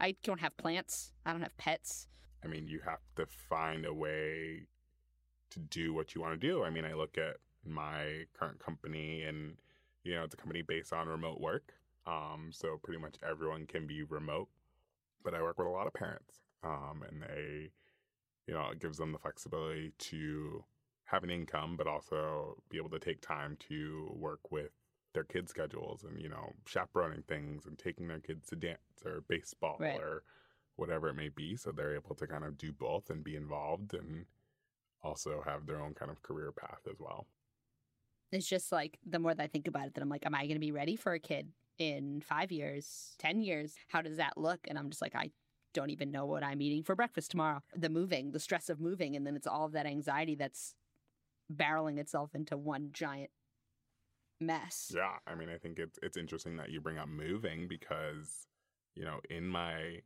I 0.00 0.16
don't 0.22 0.40
have 0.40 0.56
plants. 0.56 1.12
I 1.26 1.32
don't 1.32 1.42
have 1.42 1.56
pets. 1.56 2.06
I 2.44 2.46
mean, 2.46 2.68
you 2.68 2.80
have 2.84 3.00
to 3.16 3.26
find 3.26 3.84
a 3.84 3.94
way 3.94 4.66
to 5.50 5.58
do 5.58 5.94
what 5.94 6.14
you 6.14 6.20
want 6.20 6.40
to 6.40 6.46
do. 6.46 6.62
I 6.62 6.70
mean, 6.70 6.84
I 6.84 6.94
look 6.94 7.16
at 7.18 7.36
my 7.66 8.24
current 8.38 8.58
company 8.58 9.22
and, 9.22 9.56
you 10.02 10.14
know, 10.14 10.24
it's 10.24 10.34
a 10.34 10.36
company 10.36 10.62
based 10.62 10.92
on 10.92 11.08
remote 11.08 11.40
work. 11.40 11.72
Um, 12.06 12.50
so 12.52 12.78
pretty 12.82 13.00
much 13.00 13.16
everyone 13.22 13.66
can 13.66 13.86
be 13.86 14.02
remote, 14.02 14.48
but 15.22 15.34
I 15.34 15.42
work 15.42 15.58
with 15.58 15.66
a 15.68 15.70
lot 15.70 15.86
of 15.86 15.94
parents. 15.94 16.40
Um, 16.62 17.04
and 17.08 17.22
they, 17.22 17.72
you 18.46 18.54
know, 18.54 18.70
it 18.70 18.80
gives 18.80 18.98
them 18.98 19.12
the 19.12 19.18
flexibility 19.18 19.92
to 19.98 20.64
have 21.04 21.24
an 21.24 21.30
income, 21.30 21.76
but 21.76 21.86
also 21.86 22.62
be 22.70 22.78
able 22.78 22.90
to 22.90 22.98
take 22.98 23.20
time 23.20 23.56
to 23.68 24.10
work 24.14 24.50
with 24.50 24.72
their 25.12 25.24
kids' 25.24 25.50
schedules 25.50 26.04
and, 26.04 26.20
you 26.20 26.28
know, 26.28 26.52
chaperoning 26.66 27.22
things 27.24 27.66
and 27.66 27.78
taking 27.78 28.08
their 28.08 28.20
kids 28.20 28.48
to 28.48 28.56
dance 28.56 28.80
or 29.04 29.20
baseball 29.22 29.78
Right. 29.78 30.00
or 30.00 30.24
whatever 30.76 31.08
it 31.08 31.14
may 31.14 31.28
be. 31.28 31.56
So 31.56 31.72
they're 31.72 31.94
able 31.94 32.14
to 32.16 32.26
kind 32.26 32.44
of 32.44 32.58
do 32.58 32.72
both 32.72 33.10
and 33.10 33.22
be 33.24 33.36
involved 33.36 33.94
and 33.94 34.26
also 35.02 35.42
have 35.42 35.66
their 35.66 35.80
own 35.80 35.94
kind 35.94 36.10
of 36.10 36.22
career 36.22 36.52
path 36.52 36.86
as 36.90 37.00
well. 37.00 37.26
It's 38.32 38.48
just 38.48 38.72
like 38.72 38.98
the 39.04 39.18
more 39.18 39.34
that 39.34 39.42
I 39.42 39.46
think 39.46 39.68
about 39.68 39.86
it, 39.86 39.94
that 39.94 40.02
I'm 40.02 40.08
like, 40.08 40.26
am 40.26 40.34
I 40.34 40.40
going 40.42 40.54
to 40.54 40.58
be 40.58 40.72
ready 40.72 40.96
for 40.96 41.12
a 41.12 41.20
kid 41.20 41.52
in 41.78 42.20
five 42.20 42.52
years, 42.52 43.14
10 43.18 43.40
years? 43.40 43.74
How 43.88 44.02
does 44.02 44.16
that 44.16 44.36
look? 44.36 44.60
And 44.68 44.78
I'm 44.78 44.90
just 44.90 45.02
like, 45.02 45.14
I 45.14 45.30
don't 45.72 45.90
even 45.90 46.10
know 46.10 46.26
what 46.26 46.42
I'm 46.42 46.62
eating 46.62 46.82
for 46.82 46.94
breakfast 46.94 47.30
tomorrow. 47.30 47.60
The 47.76 47.88
moving, 47.88 48.30
the 48.30 48.40
stress 48.40 48.68
of 48.68 48.80
moving, 48.80 49.16
and 49.16 49.26
then 49.26 49.36
it's 49.36 49.46
all 49.46 49.66
of 49.66 49.72
that 49.72 49.86
anxiety 49.86 50.34
that's 50.36 50.74
barreling 51.52 51.98
itself 51.98 52.34
into 52.34 52.56
one 52.56 52.90
giant 52.92 53.30
mess. 54.40 54.92
Yeah, 54.94 55.16
I 55.26 55.34
mean, 55.34 55.48
I 55.48 55.58
think 55.58 55.78
it's 55.78 55.98
it's 56.02 56.16
interesting 56.16 56.56
that 56.56 56.70
you 56.70 56.80
bring 56.80 56.98
up 56.98 57.08
moving 57.08 57.68
because, 57.68 58.46
you 58.94 59.04
know, 59.04 59.20
in 59.28 59.46
my 59.46 60.00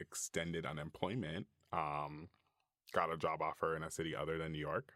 extended 0.00 0.66
unemployment, 0.66 1.46
um, 1.72 2.28
got 2.92 3.12
a 3.12 3.16
job 3.16 3.42
offer 3.42 3.76
in 3.76 3.82
a 3.82 3.90
city 3.90 4.14
other 4.14 4.38
than 4.38 4.52
New 4.52 4.58
York, 4.58 4.92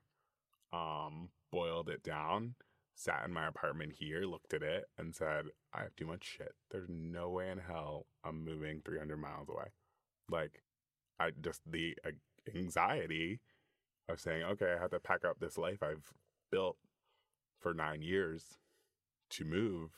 um, 0.72 1.28
boiled 1.52 1.88
it 1.88 2.02
down, 2.02 2.54
sat 3.00 3.22
in 3.26 3.32
my 3.32 3.48
apartment 3.48 3.92
here, 3.98 4.22
looked 4.24 4.52
at 4.52 4.62
it, 4.62 4.84
and 4.98 5.14
said, 5.14 5.46
I 5.72 5.82
have 5.82 5.96
too 5.96 6.06
much 6.06 6.24
shit. 6.24 6.52
There's 6.70 6.88
no 6.88 7.30
way 7.30 7.50
in 7.50 7.58
hell 7.58 8.06
I'm 8.24 8.44
moving 8.44 8.82
300 8.84 9.16
miles 9.16 9.48
away. 9.48 9.68
Like, 10.28 10.62
I 11.18 11.30
just 11.40 11.62
the 11.66 11.96
uh, 12.06 12.10
anxiety 12.54 13.40
of 14.08 14.20
saying, 14.20 14.42
okay, 14.42 14.74
I 14.76 14.80
have 14.80 14.90
to 14.90 15.00
pack 15.00 15.24
up 15.24 15.38
this 15.40 15.56
life 15.56 15.82
I've 15.82 16.12
built 16.52 16.76
for 17.58 17.72
nine 17.72 18.02
years 18.02 18.58
to 19.30 19.44
move 19.44 19.90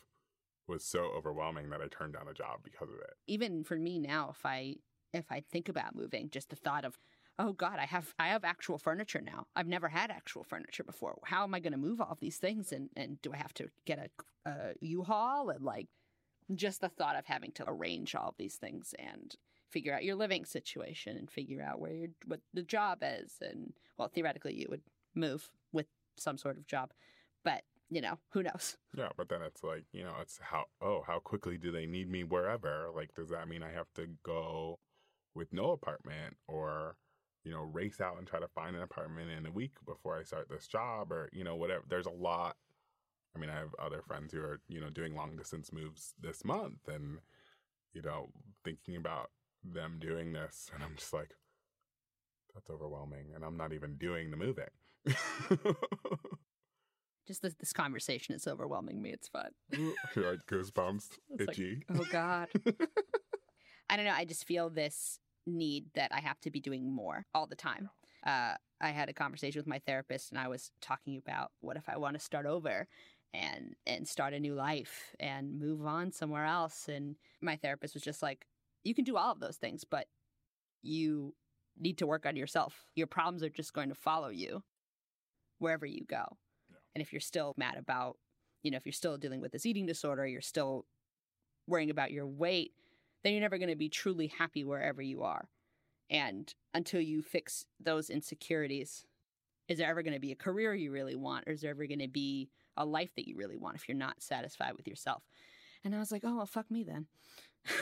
was 0.68 0.84
so 0.84 1.10
overwhelming 1.16 1.70
that 1.70 1.80
I 1.80 1.88
turned 1.88 2.14
down 2.14 2.28
a 2.28 2.34
job 2.34 2.60
because 2.62 2.88
of 2.88 2.96
it. 2.96 3.14
Even 3.26 3.64
for 3.64 3.76
me 3.76 3.98
now, 3.98 4.30
if 4.30 4.46
I 4.46 4.76
if 5.12 5.30
I 5.30 5.42
think 5.50 5.68
about 5.68 5.94
moving, 5.94 6.30
just 6.30 6.50
the 6.50 6.56
thought 6.56 6.84
of 6.84 6.98
oh 7.38 7.52
god 7.52 7.78
i 7.78 7.86
have 7.86 8.14
i 8.18 8.28
have 8.28 8.44
actual 8.44 8.78
furniture 8.78 9.20
now. 9.20 9.46
I've 9.56 9.66
never 9.66 9.88
had 9.88 10.10
actual 10.10 10.44
furniture 10.44 10.84
before. 10.84 11.18
How 11.24 11.44
am 11.44 11.54
i 11.54 11.60
going 11.60 11.72
to 11.72 11.78
move 11.78 12.00
all 12.00 12.16
these 12.20 12.38
things? 12.38 12.72
And 12.72 12.90
and 12.96 13.20
do 13.22 13.32
i 13.32 13.36
have 13.36 13.54
to 13.54 13.68
get 13.86 13.98
a, 14.46 14.74
u-haul? 14.80 15.50
And 15.50 15.64
like 15.64 15.88
just 16.54 16.80
the 16.80 16.88
thought 16.88 17.16
of 17.16 17.26
having 17.26 17.52
to 17.52 17.64
arrange 17.66 18.14
all 18.14 18.28
of 18.30 18.34
these 18.38 18.56
things 18.56 18.94
and 18.98 19.34
figure 19.70 19.94
out 19.94 20.04
your 20.04 20.16
living 20.16 20.44
situation 20.44 21.16
and 21.16 21.30
figure 21.30 21.62
out 21.62 21.80
where 21.80 21.94
your 21.94 22.08
what 22.26 22.40
the 22.52 22.62
job 22.62 22.98
is. 23.02 23.34
And 23.40 23.72
well 23.98 24.08
theoretically 24.08 24.54
you 24.54 24.66
would 24.68 24.82
move 25.14 25.50
with 25.72 25.86
some 26.18 26.36
sort 26.36 26.58
of 26.58 26.66
job 26.66 26.92
but 27.44 27.62
you 27.90 28.00
know 28.00 28.18
who 28.30 28.42
knows? 28.42 28.76
Yeah, 28.96 29.08
but 29.16 29.28
then 29.28 29.42
it's 29.42 29.62
like, 29.62 29.84
you 29.92 30.02
know, 30.02 30.14
it's 30.20 30.38
how, 30.40 30.64
oh, 30.80 31.02
how 31.06 31.18
quickly 31.18 31.58
do 31.58 31.70
they 31.70 31.86
need 31.86 32.10
me 32.10 32.24
wherever? 32.24 32.88
Like, 32.94 33.14
does 33.14 33.28
that 33.30 33.48
mean 33.48 33.62
I 33.62 33.70
have 33.72 33.92
to 33.96 34.06
go 34.22 34.78
with 35.34 35.52
no 35.52 35.72
apartment 35.72 36.36
or, 36.48 36.96
you 37.44 37.50
know, 37.52 37.62
race 37.62 38.00
out 38.00 38.18
and 38.18 38.26
try 38.26 38.38
to 38.40 38.48
find 38.48 38.76
an 38.76 38.82
apartment 38.82 39.30
in 39.30 39.46
a 39.46 39.50
week 39.50 39.72
before 39.86 40.16
I 40.18 40.22
start 40.22 40.48
this 40.48 40.66
job 40.66 41.10
or, 41.12 41.28
you 41.32 41.44
know, 41.44 41.56
whatever? 41.56 41.82
There's 41.88 42.06
a 42.06 42.10
lot. 42.10 42.56
I 43.34 43.38
mean, 43.38 43.50
I 43.50 43.54
have 43.54 43.74
other 43.78 44.02
friends 44.06 44.32
who 44.32 44.40
are, 44.40 44.60
you 44.68 44.80
know, 44.80 44.90
doing 44.90 45.14
long 45.14 45.36
distance 45.36 45.72
moves 45.72 46.14
this 46.20 46.44
month 46.44 46.86
and, 46.86 47.18
you 47.94 48.02
know, 48.02 48.28
thinking 48.64 48.96
about 48.96 49.30
them 49.64 49.98
doing 50.00 50.32
this. 50.32 50.70
And 50.74 50.82
I'm 50.84 50.94
just 50.96 51.12
like, 51.12 51.30
that's 52.54 52.70
overwhelming. 52.70 53.32
And 53.34 53.44
I'm 53.44 53.56
not 53.56 53.72
even 53.72 53.96
doing 53.96 54.30
the 54.30 54.36
moving. 54.36 54.66
just 57.26 57.42
this, 57.42 57.54
this 57.54 57.72
conversation 57.72 58.34
is 58.34 58.46
overwhelming 58.46 59.00
me 59.02 59.10
it's 59.10 59.26
fun 59.28 59.50
goosebumps, 60.14 61.18
It's 61.30 61.40
like, 61.40 61.48
itchy. 61.58 61.82
oh 61.92 62.04
god 62.10 62.48
I 63.90 63.96
don't 63.96 64.06
know. 64.06 64.14
I 64.14 64.24
just 64.24 64.46
feel 64.46 64.70
this 64.70 65.18
need 65.46 65.86
that 65.94 66.12
I 66.14 66.20
have 66.20 66.40
to 66.40 66.50
be 66.50 66.60
doing 66.60 66.94
more 66.94 67.26
all 67.34 67.46
the 67.46 67.56
time. 67.56 67.90
Uh, 68.24 68.54
I 68.80 68.90
had 68.90 69.08
a 69.08 69.14
conversation 69.14 69.58
with 69.58 69.66
my 69.66 69.80
therapist, 69.80 70.30
and 70.30 70.38
I 70.38 70.48
was 70.48 70.70
talking 70.80 71.16
about 71.16 71.50
what 71.60 71.76
if 71.76 71.88
I 71.88 71.96
want 71.96 72.14
to 72.14 72.20
start 72.20 72.46
over 72.46 72.88
and 73.34 73.74
and 73.86 74.06
start 74.06 74.34
a 74.34 74.40
new 74.40 74.54
life 74.54 75.14
and 75.18 75.58
move 75.58 75.86
on 75.86 76.12
somewhere 76.12 76.44
else. 76.44 76.88
And 76.88 77.16
my 77.40 77.56
therapist 77.56 77.94
was 77.94 78.02
just 78.02 78.22
like, 78.22 78.46
"You 78.84 78.94
can 78.94 79.04
do 79.04 79.16
all 79.16 79.32
of 79.32 79.40
those 79.40 79.56
things, 79.56 79.84
but 79.84 80.06
you 80.82 81.34
need 81.78 81.98
to 81.98 82.06
work 82.06 82.26
on 82.26 82.36
yourself. 82.36 82.84
Your 82.94 83.06
problems 83.06 83.42
are 83.42 83.48
just 83.48 83.72
going 83.72 83.88
to 83.88 83.94
follow 83.94 84.28
you 84.28 84.62
wherever 85.58 85.86
you 85.86 86.04
go. 86.04 86.38
Yeah. 86.70 86.76
And 86.94 87.02
if 87.02 87.12
you're 87.12 87.20
still 87.20 87.54
mad 87.56 87.76
about, 87.76 88.18
you 88.62 88.70
know, 88.70 88.76
if 88.76 88.84
you're 88.84 88.92
still 88.92 89.16
dealing 89.16 89.40
with 89.40 89.52
this 89.52 89.64
eating 89.64 89.86
disorder, 89.86 90.26
you're 90.26 90.40
still 90.40 90.86
worrying 91.66 91.90
about 91.90 92.12
your 92.12 92.26
weight." 92.26 92.72
Then 93.22 93.32
you're 93.32 93.40
never 93.40 93.58
going 93.58 93.70
to 93.70 93.76
be 93.76 93.88
truly 93.88 94.26
happy 94.26 94.64
wherever 94.64 95.02
you 95.02 95.22
are. 95.22 95.48
And 96.10 96.52
until 96.74 97.00
you 97.00 97.22
fix 97.22 97.66
those 97.80 98.10
insecurities, 98.10 99.06
is 99.68 99.78
there 99.78 99.88
ever 99.88 100.02
going 100.02 100.14
to 100.14 100.20
be 100.20 100.32
a 100.32 100.36
career 100.36 100.74
you 100.74 100.92
really 100.92 101.16
want? 101.16 101.44
Or 101.46 101.52
is 101.52 101.60
there 101.60 101.70
ever 101.70 101.86
going 101.86 102.00
to 102.00 102.08
be 102.08 102.50
a 102.76 102.84
life 102.84 103.14
that 103.16 103.28
you 103.28 103.36
really 103.36 103.56
want 103.56 103.76
if 103.76 103.88
you're 103.88 103.96
not 103.96 104.22
satisfied 104.22 104.76
with 104.76 104.86
yourself? 104.86 105.22
And 105.84 105.94
I 105.94 105.98
was 105.98 106.12
like, 106.12 106.22
oh, 106.24 106.36
well, 106.36 106.46
fuck 106.46 106.70
me 106.70 106.84
then. 106.84 107.06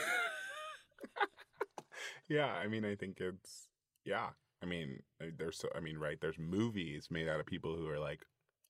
yeah, 2.28 2.46
I 2.46 2.68
mean, 2.68 2.84
I 2.84 2.94
think 2.94 3.20
it's 3.20 3.68
yeah. 4.04 4.28
I 4.62 4.66
mean, 4.66 5.00
uh, 5.22 5.26
there's 5.38 5.58
so 5.58 5.68
I 5.74 5.80
mean, 5.80 5.98
right? 5.98 6.18
There's 6.20 6.38
movies 6.38 7.08
made 7.10 7.28
out 7.28 7.40
of 7.40 7.46
people 7.46 7.76
who 7.76 7.88
are 7.88 7.98
like, 7.98 8.20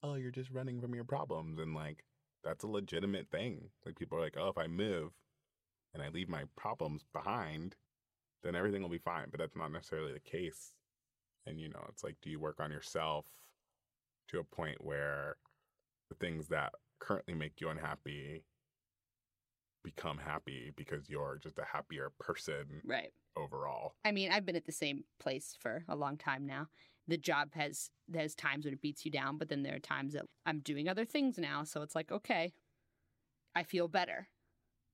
"Oh, 0.02 0.14
you're 0.14 0.30
just 0.30 0.50
running 0.50 0.80
from 0.80 0.94
your 0.94 1.04
problems," 1.04 1.59
and 1.59 1.74
like 1.74 2.04
that's 2.44 2.64
a 2.64 2.68
legitimate 2.68 3.28
thing. 3.30 3.70
Like 3.85 3.96
people 3.96 4.18
are 4.18 4.20
like, 4.20 4.37
"Oh, 4.38 4.48
if 4.48 4.59
I 4.59 4.66
move 4.66 5.12
and 5.94 6.03
I 6.03 6.09
leave 6.09 6.29
my 6.29 6.44
problems 6.57 7.05
behind, 7.12 7.76
then 8.42 8.55
everything 8.55 8.83
will 8.83 8.88
be 8.88 8.98
fine." 8.98 9.26
But 9.31 9.40
that's 9.40 9.57
not 9.57 9.72
necessarily 9.72 10.12
the 10.12 10.20
case. 10.20 10.74
And 11.46 11.61
you 11.61 11.68
know, 11.68 11.85
it's 11.88 12.05
like, 12.05 12.16
do 12.22 12.31
you 12.31 12.40
work 12.40 12.61
on 12.61 12.70
yourself 12.70 13.26
to 14.29 14.38
a 14.38 14.44
point 14.44 14.85
where 14.85 15.37
the 16.09 16.14
things 16.16 16.48
that 16.48 16.72
currently 16.98 17.35
make 17.35 17.61
you 17.61 17.68
unhappy 17.70 18.44
become 19.83 20.18
happy 20.18 20.72
because 20.76 21.09
you're 21.09 21.38
just 21.42 21.59
a 21.59 21.64
happier 21.64 22.12
person 22.18 22.83
right. 22.85 23.12
overall? 23.37 23.94
I 24.05 24.12
mean, 24.12 24.31
I've 24.31 24.46
been 24.46 24.57
at 24.57 24.66
the 24.66 24.72
same 24.72 25.05
place 25.18 25.57
for 25.59 25.85
a 25.88 25.96
long 25.96 26.16
time 26.16 26.46
now. 26.46 26.68
The 27.09 27.16
job 27.16 27.55
has 27.55 27.90
there's 28.07 28.35
times 28.35 28.64
when 28.64 28.74
it 28.74 28.83
beats 28.83 29.05
you 29.05 29.11
down, 29.11 29.38
but 29.38 29.48
then 29.48 29.62
there 29.62 29.74
are 29.74 29.81
times 29.81 30.12
that 30.12 30.26
I'm 30.46 30.61
doing 30.61 30.88
other 30.88 31.05
things 31.05 31.38
now, 31.38 31.64
so 31.64 31.83
it's 31.83 31.94
like, 31.94 32.12
okay, 32.12 32.53
I 33.55 33.62
feel 33.62 33.88
better. 33.88 34.29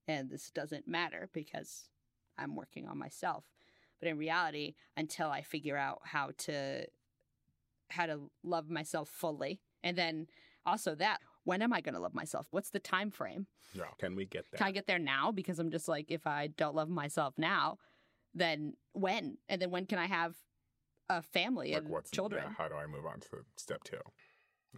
And 0.07 0.29
this 0.29 0.51
doesn't 0.51 0.87
matter 0.87 1.29
because 1.33 1.89
I'm 2.37 2.55
working 2.55 2.87
on 2.87 2.97
myself. 2.97 3.43
But 3.99 4.09
in 4.09 4.17
reality, 4.17 4.75
until 4.95 5.29
I 5.29 5.41
figure 5.41 5.77
out 5.77 6.01
how 6.03 6.31
to 6.39 6.85
how 7.89 8.05
to 8.05 8.29
love 8.43 8.69
myself 8.69 9.09
fully, 9.09 9.61
and 9.83 9.97
then 9.97 10.27
also 10.65 10.93
that 10.95 11.19
when 11.45 11.61
am 11.61 11.71
I 11.71 11.79
going 11.79 11.95
to 11.95 12.01
love 12.01 12.13
myself? 12.13 12.47
What's 12.51 12.71
the 12.71 12.79
time 12.79 13.09
frame? 13.09 13.47
Yeah. 13.73 13.85
Can 13.99 14.15
we 14.15 14.25
get 14.25 14.43
there? 14.51 14.57
Can 14.57 14.67
I 14.67 14.71
get 14.71 14.85
there 14.85 14.99
now? 14.99 15.31
Because 15.31 15.59
I'm 15.59 15.71
just 15.71 15.87
like, 15.87 16.11
if 16.11 16.27
I 16.27 16.47
don't 16.47 16.75
love 16.75 16.89
myself 16.89 17.35
now, 17.37 17.77
then 18.33 18.73
when? 18.91 19.37
And 19.47 19.61
then 19.61 19.71
when 19.71 19.85
can 19.85 19.97
I 19.97 20.07
have 20.07 20.35
a 21.09 21.21
family 21.21 21.71
like 21.71 21.83
and 21.83 21.89
what's 21.89 22.11
children? 22.11 22.43
Yeah, 22.45 22.53
how 22.57 22.67
do 22.67 22.75
I 22.75 22.85
move 22.85 23.05
on 23.05 23.21
to 23.21 23.45
step 23.55 23.81
two? 23.85 24.01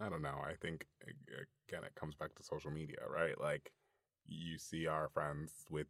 I 0.00 0.08
don't 0.08 0.22
know. 0.22 0.38
I 0.46 0.54
think 0.60 0.86
again, 1.02 1.82
it 1.84 1.94
comes 1.96 2.14
back 2.14 2.36
to 2.36 2.42
social 2.44 2.70
media, 2.70 2.98
right? 3.08 3.38
Like 3.40 3.72
you 4.30 4.56
see 4.58 4.86
our 4.86 5.08
friends 5.08 5.52
with 5.68 5.86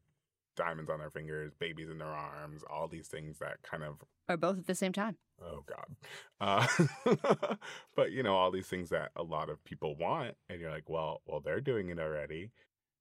diamonds 0.57 0.91
on 0.91 0.99
their 0.99 1.11
fingers, 1.11 1.53
babies 1.59 1.89
in 1.89 1.99
their 1.99 2.09
arms, 2.09 2.63
all 2.69 2.89
these 2.89 3.07
things 3.09 3.39
that 3.39 3.63
kind 3.63 3.83
of 3.85 4.03
are 4.29 4.37
both 4.37 4.59
at 4.59 4.67
the 4.67 4.75
same 4.75 4.93
time. 4.93 5.17
oh 5.43 5.65
god 5.67 5.97
uh, 6.41 6.67
but 7.97 8.13
you 8.13 8.23
know 8.23 8.35
all 8.35 8.51
these 8.51 8.67
things 8.67 8.91
that 8.91 9.11
a 9.17 9.23
lot 9.23 9.49
of 9.49 9.63
people 9.65 9.97
want 9.97 10.35
and 10.49 10.61
you're 10.61 10.71
like 10.71 10.89
well 10.89 11.23
well 11.27 11.41
they're 11.41 11.61
doing 11.63 11.89
it 11.89 11.99
already 11.99 12.51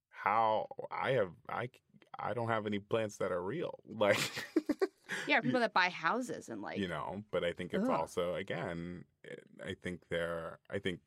how 0.08 0.66
i 0.90 1.10
have 1.12 1.30
i 1.48 1.68
i 2.18 2.32
don't 2.34 2.48
have 2.48 2.66
any 2.66 2.78
plants 2.78 3.16
that 3.18 3.30
are 3.32 3.42
real 3.42 3.78
like 3.88 4.18
Yeah, 5.26 5.40
people 5.40 5.60
that 5.60 5.74
buy 5.74 5.90
houses 5.90 6.48
and 6.48 6.62
like, 6.62 6.78
you 6.78 6.88
know 6.88 7.22
but 7.30 7.44
i 7.44 7.52
think 7.52 7.74
it's 7.74 7.88
Ugh. 7.88 7.90
also 8.00 8.34
again 8.36 9.04
i 9.64 9.74
think 9.82 10.00
they're 10.08 10.58
i 10.70 10.78
think 10.78 11.00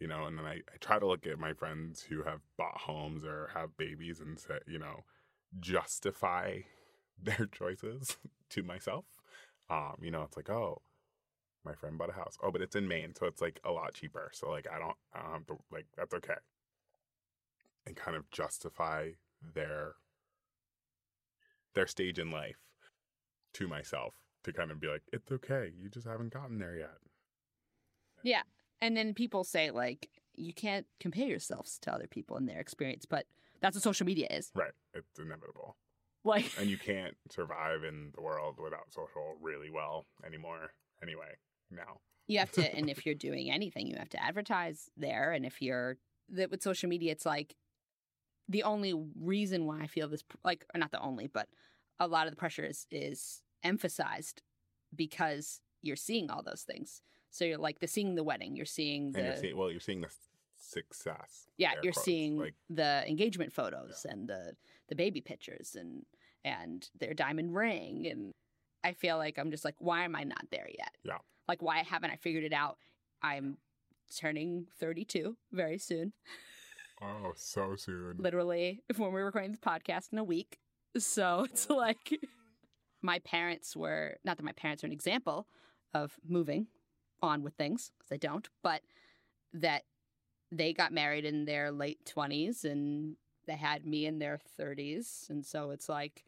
you 0.00 0.06
know 0.06 0.26
and 0.26 0.38
then 0.38 0.44
I, 0.44 0.54
I 0.54 0.76
try 0.80 0.98
to 0.98 1.06
look 1.06 1.26
at 1.26 1.38
my 1.38 1.52
friends 1.52 2.02
who 2.02 2.22
have 2.22 2.40
bought 2.56 2.78
homes 2.78 3.24
or 3.24 3.50
have 3.54 3.76
babies 3.76 4.20
and 4.20 4.38
say 4.38 4.58
you 4.66 4.78
know 4.78 5.04
justify 5.58 6.60
their 7.22 7.46
choices 7.50 8.16
to 8.50 8.62
myself. 8.62 9.04
Um 9.70 9.96
you 10.00 10.10
know 10.10 10.22
it's 10.22 10.36
like 10.36 10.50
oh 10.50 10.82
my 11.64 11.74
friend 11.74 11.98
bought 11.98 12.10
a 12.10 12.12
house. 12.12 12.36
Oh 12.42 12.50
but 12.50 12.62
it's 12.62 12.76
in 12.76 12.88
maine 12.88 13.14
so 13.14 13.26
it's 13.26 13.40
like 13.40 13.60
a 13.64 13.72
lot 13.72 13.94
cheaper. 13.94 14.30
So 14.32 14.50
like 14.50 14.66
i 14.72 14.78
don't 14.78 14.96
i 15.14 15.22
don't 15.22 15.32
have 15.32 15.46
to 15.46 15.58
like 15.72 15.86
that's 15.96 16.14
okay. 16.14 16.34
And 17.86 17.96
kind 17.96 18.16
of 18.16 18.30
justify 18.30 19.10
their 19.54 19.94
their 21.74 21.86
stage 21.86 22.18
in 22.18 22.30
life 22.30 22.56
to 23.54 23.68
myself 23.68 24.14
to 24.44 24.52
kind 24.52 24.70
of 24.70 24.80
be 24.80 24.88
like 24.88 25.02
it's 25.12 25.30
okay. 25.32 25.72
You 25.80 25.88
just 25.88 26.06
haven't 26.06 26.32
gotten 26.32 26.58
there 26.58 26.76
yet 26.76 26.98
and 28.80 28.96
then 28.96 29.14
people 29.14 29.44
say 29.44 29.70
like, 29.70 30.08
you 30.34 30.52
can't 30.52 30.86
compare 31.00 31.26
yourselves 31.26 31.78
to 31.82 31.92
other 31.92 32.06
people 32.06 32.36
and 32.36 32.48
their 32.48 32.60
experience, 32.60 33.06
but 33.06 33.26
that's 33.60 33.74
what 33.76 33.82
social 33.82 34.06
media 34.06 34.26
is. 34.30 34.50
right 34.54 34.72
it's 34.92 35.18
inevitable 35.18 35.76
Like, 36.24 36.52
and 36.60 36.68
you 36.68 36.76
can't 36.76 37.16
survive 37.30 37.84
in 37.84 38.12
the 38.14 38.20
world 38.20 38.56
without 38.62 38.92
social 38.92 39.36
really 39.40 39.70
well 39.70 40.04
anymore 40.24 40.72
anyway 41.02 41.36
now 41.70 42.00
you 42.26 42.38
have 42.38 42.52
to, 42.52 42.74
and 42.76 42.90
if 42.90 43.06
you're 43.06 43.14
doing 43.14 43.50
anything, 43.50 43.86
you 43.86 43.96
have 43.96 44.10
to 44.10 44.22
advertise 44.22 44.90
there. 44.96 45.32
And 45.32 45.44
if 45.44 45.62
you're 45.62 45.96
that 46.30 46.50
with 46.50 46.62
social 46.62 46.88
media, 46.88 47.12
it's 47.12 47.26
like 47.26 47.54
the 48.48 48.62
only 48.62 48.94
reason 49.20 49.66
why 49.66 49.80
I 49.80 49.86
feel 49.86 50.08
this, 50.08 50.24
like, 50.44 50.64
or 50.74 50.78
not 50.78 50.92
the 50.92 51.00
only, 51.00 51.26
but 51.26 51.48
a 51.98 52.06
lot 52.06 52.26
of 52.26 52.32
the 52.32 52.36
pressure 52.36 52.64
is 52.64 52.86
is 52.90 53.42
emphasized 53.62 54.42
because 54.94 55.60
you're 55.82 55.96
seeing 55.96 56.30
all 56.30 56.42
those 56.42 56.62
things. 56.62 57.02
So 57.36 57.44
you're 57.44 57.58
like 57.58 57.80
the 57.80 57.86
seeing 57.86 58.14
the 58.14 58.24
wedding, 58.24 58.56
you're 58.56 58.64
seeing 58.64 59.12
the 59.12 59.18
and 59.18 59.26
you're 59.28 59.36
seeing 59.36 59.56
well 59.56 59.70
you're 59.70 59.80
seeing 59.80 60.00
the 60.00 60.08
success 60.58 61.46
yeah, 61.58 61.72
you're 61.82 61.92
quotes, 61.92 62.04
seeing 62.04 62.38
like 62.38 62.54
the 62.70 63.04
engagement 63.06 63.52
photos 63.52 64.06
and 64.08 64.26
the 64.26 64.54
the 64.88 64.94
baby 64.94 65.20
pictures 65.20 65.76
and 65.78 66.04
and 66.44 66.88
their 66.98 67.12
diamond 67.12 67.54
ring 67.54 68.06
and 68.10 68.32
I 68.82 68.92
feel 68.92 69.18
like 69.18 69.38
I'm 69.38 69.50
just 69.50 69.64
like 69.66 69.74
why 69.78 70.04
am 70.04 70.16
I 70.16 70.24
not 70.24 70.46
there 70.50 70.68
yet? 70.78 70.92
Yeah. 71.04 71.18
Like 71.46 71.60
why 71.60 71.82
haven't 71.82 72.10
I 72.10 72.16
figured 72.16 72.44
it 72.44 72.54
out? 72.54 72.78
I'm 73.22 73.58
turning 74.18 74.66
32 74.80 75.36
very 75.52 75.78
soon. 75.78 76.14
oh 77.02 77.32
so 77.36 77.76
soon 77.76 78.16
Literally 78.18 78.82
when 78.96 79.12
we're 79.12 79.26
recording 79.26 79.50
this 79.50 79.60
podcast 79.60 80.12
in 80.12 80.18
a 80.18 80.24
week. 80.24 80.58
So 80.96 81.46
it's 81.50 81.68
like 81.68 82.18
my 83.02 83.18
parents 83.18 83.76
were 83.76 84.16
not 84.24 84.38
that 84.38 84.42
my 84.42 84.52
parents 84.52 84.82
are 84.82 84.86
an 84.86 84.92
example 84.92 85.46
of 85.92 86.16
moving 86.26 86.68
on 87.22 87.42
with 87.42 87.54
things 87.54 87.92
because 87.98 88.12
I 88.12 88.16
don't, 88.18 88.48
but 88.62 88.82
that 89.52 89.82
they 90.52 90.72
got 90.72 90.92
married 90.92 91.24
in 91.24 91.44
their 91.44 91.70
late 91.72 91.98
20s 92.04 92.64
and 92.64 93.16
they 93.46 93.56
had 93.56 93.86
me 93.86 94.06
in 94.06 94.18
their 94.18 94.38
30s. 94.60 95.28
And 95.30 95.44
so 95.44 95.70
it's 95.70 95.88
like, 95.88 96.24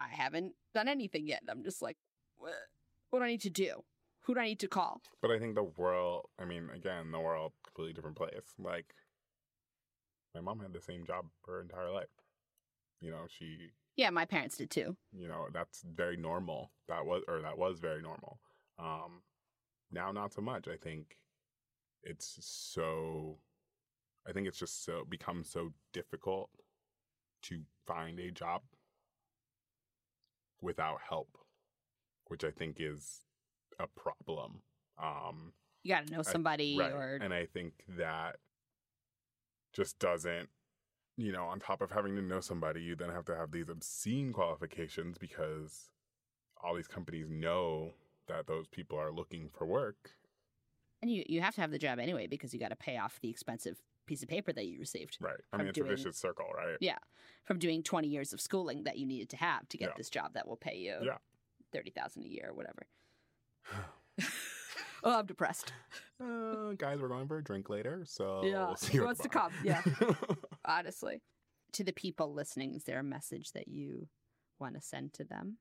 I 0.00 0.08
haven't 0.08 0.54
done 0.74 0.88
anything 0.88 1.26
yet. 1.28 1.42
I'm 1.48 1.62
just 1.62 1.82
like, 1.82 1.96
"What?" 2.36 2.52
What 3.10 3.18
do 3.20 3.24
I 3.24 3.28
need 3.28 3.42
to 3.42 3.50
do? 3.50 3.84
Who 4.22 4.34
do 4.34 4.40
I 4.40 4.46
need 4.46 4.60
to 4.60 4.68
call? 4.68 5.02
But 5.20 5.30
I 5.30 5.38
think 5.38 5.54
the 5.54 5.64
world, 5.64 6.28
I 6.38 6.44
mean, 6.44 6.70
again, 6.74 7.10
the 7.12 7.20
world, 7.20 7.52
completely 7.64 7.92
different 7.92 8.16
place. 8.16 8.54
Like, 8.58 8.94
my 10.34 10.40
mom 10.40 10.60
had 10.60 10.72
the 10.72 10.80
same 10.80 11.04
job 11.04 11.26
her 11.46 11.60
entire 11.60 11.90
life. 11.90 12.08
You 13.00 13.10
know, 13.10 13.26
she, 13.28 13.70
Yeah, 13.96 14.10
my 14.10 14.24
parents 14.24 14.56
did 14.56 14.70
too. 14.70 14.96
you 15.12 15.28
know, 15.28 15.48
that's 15.52 15.82
very 15.82 16.16
normal. 16.16 16.70
That 16.88 17.04
was, 17.04 17.22
or 17.28 17.42
that 17.42 17.58
was 17.58 17.80
very 17.80 18.00
normal. 18.00 18.38
Um, 18.78 19.22
now, 19.92 20.12
not 20.12 20.32
so 20.32 20.40
much. 20.40 20.68
I 20.68 20.76
think 20.76 21.18
it's 22.02 22.38
so, 22.40 23.38
I 24.26 24.32
think 24.32 24.46
it's 24.46 24.58
just 24.58 24.84
so, 24.84 25.04
becomes 25.08 25.50
so 25.50 25.72
difficult 25.92 26.50
to 27.42 27.60
find 27.86 28.18
a 28.20 28.30
job 28.30 28.62
without 30.60 30.98
help, 31.08 31.38
which 32.26 32.44
I 32.44 32.50
think 32.50 32.76
is 32.78 33.20
a 33.78 33.86
problem. 33.86 34.62
Um, 35.02 35.52
You 35.82 35.94
got 35.94 36.06
to 36.06 36.12
know 36.12 36.22
somebody 36.22 36.76
right. 36.78 36.92
or 36.92 37.18
And 37.20 37.34
I 37.34 37.46
think 37.46 37.72
that 37.96 38.36
just 39.74 39.98
doesn't, 39.98 40.48
you 41.16 41.32
know, 41.32 41.44
on 41.46 41.58
top 41.58 41.80
of 41.80 41.90
having 41.90 42.14
to 42.16 42.22
know 42.22 42.40
somebody, 42.40 42.82
you 42.82 42.94
then 42.94 43.10
have 43.10 43.24
to 43.26 43.36
have 43.36 43.50
these 43.50 43.68
obscene 43.68 44.32
qualifications 44.32 45.18
because 45.18 45.90
all 46.62 46.76
these 46.76 46.86
companies 46.86 47.26
know 47.28 47.92
that 48.32 48.46
those 48.46 48.66
people 48.68 48.98
are 48.98 49.12
looking 49.12 49.48
for 49.56 49.66
work. 49.66 50.10
and 51.02 51.10
you 51.10 51.24
you 51.28 51.40
have 51.40 51.54
to 51.54 51.60
have 51.60 51.70
the 51.70 51.78
job 51.78 51.98
anyway 51.98 52.26
because 52.26 52.52
you 52.54 52.60
got 52.60 52.68
to 52.70 52.76
pay 52.76 52.96
off 52.98 53.18
the 53.20 53.28
expensive 53.30 53.80
piece 54.06 54.22
of 54.22 54.28
paper 54.28 54.52
that 54.52 54.66
you 54.66 54.78
received 54.80 55.16
Right. 55.20 55.36
I 55.52 55.56
mean, 55.58 55.68
it's 55.68 55.78
a 55.78 55.82
doing- 55.82 55.96
vicious 55.96 56.16
circle, 56.16 56.46
right? 56.56 56.76
Yeah. 56.80 56.98
from 57.44 57.58
doing 57.58 57.82
20 57.82 58.08
years 58.08 58.32
of 58.32 58.40
schooling 58.40 58.84
that 58.84 58.98
you 58.98 59.06
needed 59.06 59.28
to 59.30 59.36
have 59.36 59.68
to 59.68 59.76
get 59.78 59.90
Yeah. 59.90 59.94
this 59.96 60.10
job 60.10 60.34
that 60.34 60.46
will 60.48 60.56
pay 60.56 60.76
you 60.76 60.96
Yeah. 61.02 61.18
30,000 61.72 62.24
a 62.24 62.28
year 62.28 62.48
or 62.50 62.54
whatever. 62.54 62.86
oh, 65.04 65.18
I'm 65.18 65.26
depressed. 65.26 65.72
Uh, 66.20 66.72
guys, 66.76 67.00
we're 67.00 67.08
going 67.08 67.26
for 67.26 67.38
a 67.38 67.42
drink 67.44 67.68
later, 67.68 68.04
so 68.04 68.44
Yeah. 68.44 68.66
we'll 68.66 68.76
see 68.76 68.96
Who 68.98 69.04
wants 69.04 69.20
to 69.22 69.28
come? 69.28 69.52
Yeah. 69.64 69.82
Honestly. 70.64 71.20
To 71.72 71.84
the 71.84 71.92
people 71.92 72.32
listening, 72.34 72.74
is 72.74 72.84
there 72.84 72.98
a 73.00 73.04
message 73.04 73.52
that 73.52 73.66
you 73.68 74.08
want 74.60 74.74
to 74.74 74.80
send 74.80 75.14
to 75.14 75.24
them? 75.24 75.58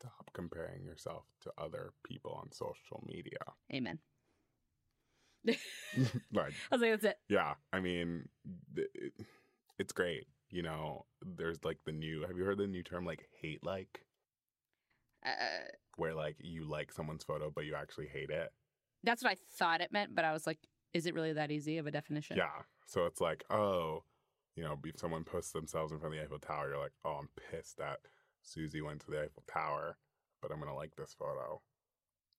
Stop 0.00 0.30
comparing 0.32 0.84
yourself 0.84 1.24
to 1.42 1.52
other 1.58 1.92
people 2.04 2.32
on 2.32 2.50
social 2.52 3.04
media. 3.06 3.38
Amen. 3.72 3.98
like, 5.44 6.54
I 6.70 6.74
was 6.74 6.80
like, 6.80 6.90
that's 6.92 7.04
it. 7.04 7.18
Yeah, 7.28 7.54
I 7.72 7.80
mean, 7.80 8.28
it, 8.76 9.12
it's 9.78 9.92
great. 9.92 10.26
You 10.48 10.62
know, 10.62 11.04
there's 11.22 11.62
like 11.64 11.78
the 11.84 11.92
new. 11.92 12.24
Have 12.26 12.36
you 12.36 12.44
heard 12.44 12.58
the 12.58 12.66
new 12.66 12.82
term 12.82 13.04
like 13.04 13.26
hate 13.40 13.62
like, 13.62 14.06
Uh, 15.24 15.68
where 15.96 16.14
like 16.14 16.36
you 16.40 16.64
like 16.64 16.92
someone's 16.92 17.24
photo 17.24 17.52
but 17.54 17.66
you 17.66 17.74
actually 17.74 18.08
hate 18.08 18.30
it? 18.30 18.50
that's 19.02 19.22
what 19.22 19.32
I 19.32 19.36
thought 19.58 19.80
it 19.80 19.92
meant, 19.92 20.14
but 20.14 20.24
I 20.24 20.32
was 20.32 20.46
like, 20.46 20.58
is 20.92 21.06
it 21.06 21.14
really 21.14 21.32
that 21.32 21.50
easy 21.50 21.78
of 21.78 21.86
a 21.86 21.90
definition? 21.90 22.36
Yeah. 22.36 22.62
So 22.86 23.06
it's 23.06 23.20
like, 23.20 23.44
oh, 23.50 24.04
you 24.56 24.62
know, 24.62 24.78
if 24.84 24.98
someone 24.98 25.24
posts 25.24 25.52
themselves 25.52 25.92
in 25.92 25.98
front 25.98 26.14
of 26.14 26.18
the 26.18 26.24
Eiffel 26.24 26.38
Tower, 26.38 26.70
you're 26.70 26.78
like, 26.78 26.92
oh, 27.04 27.20
I'm 27.20 27.28
pissed 27.50 27.78
that 27.78 28.00
Susie 28.42 28.80
went 28.82 29.00
to 29.00 29.10
the 29.10 29.22
Eiffel 29.22 29.44
Tower, 29.52 29.96
but 30.42 30.50
I'm 30.50 30.58
gonna 30.58 30.74
like 30.74 30.96
this 30.96 31.14
photo, 31.18 31.60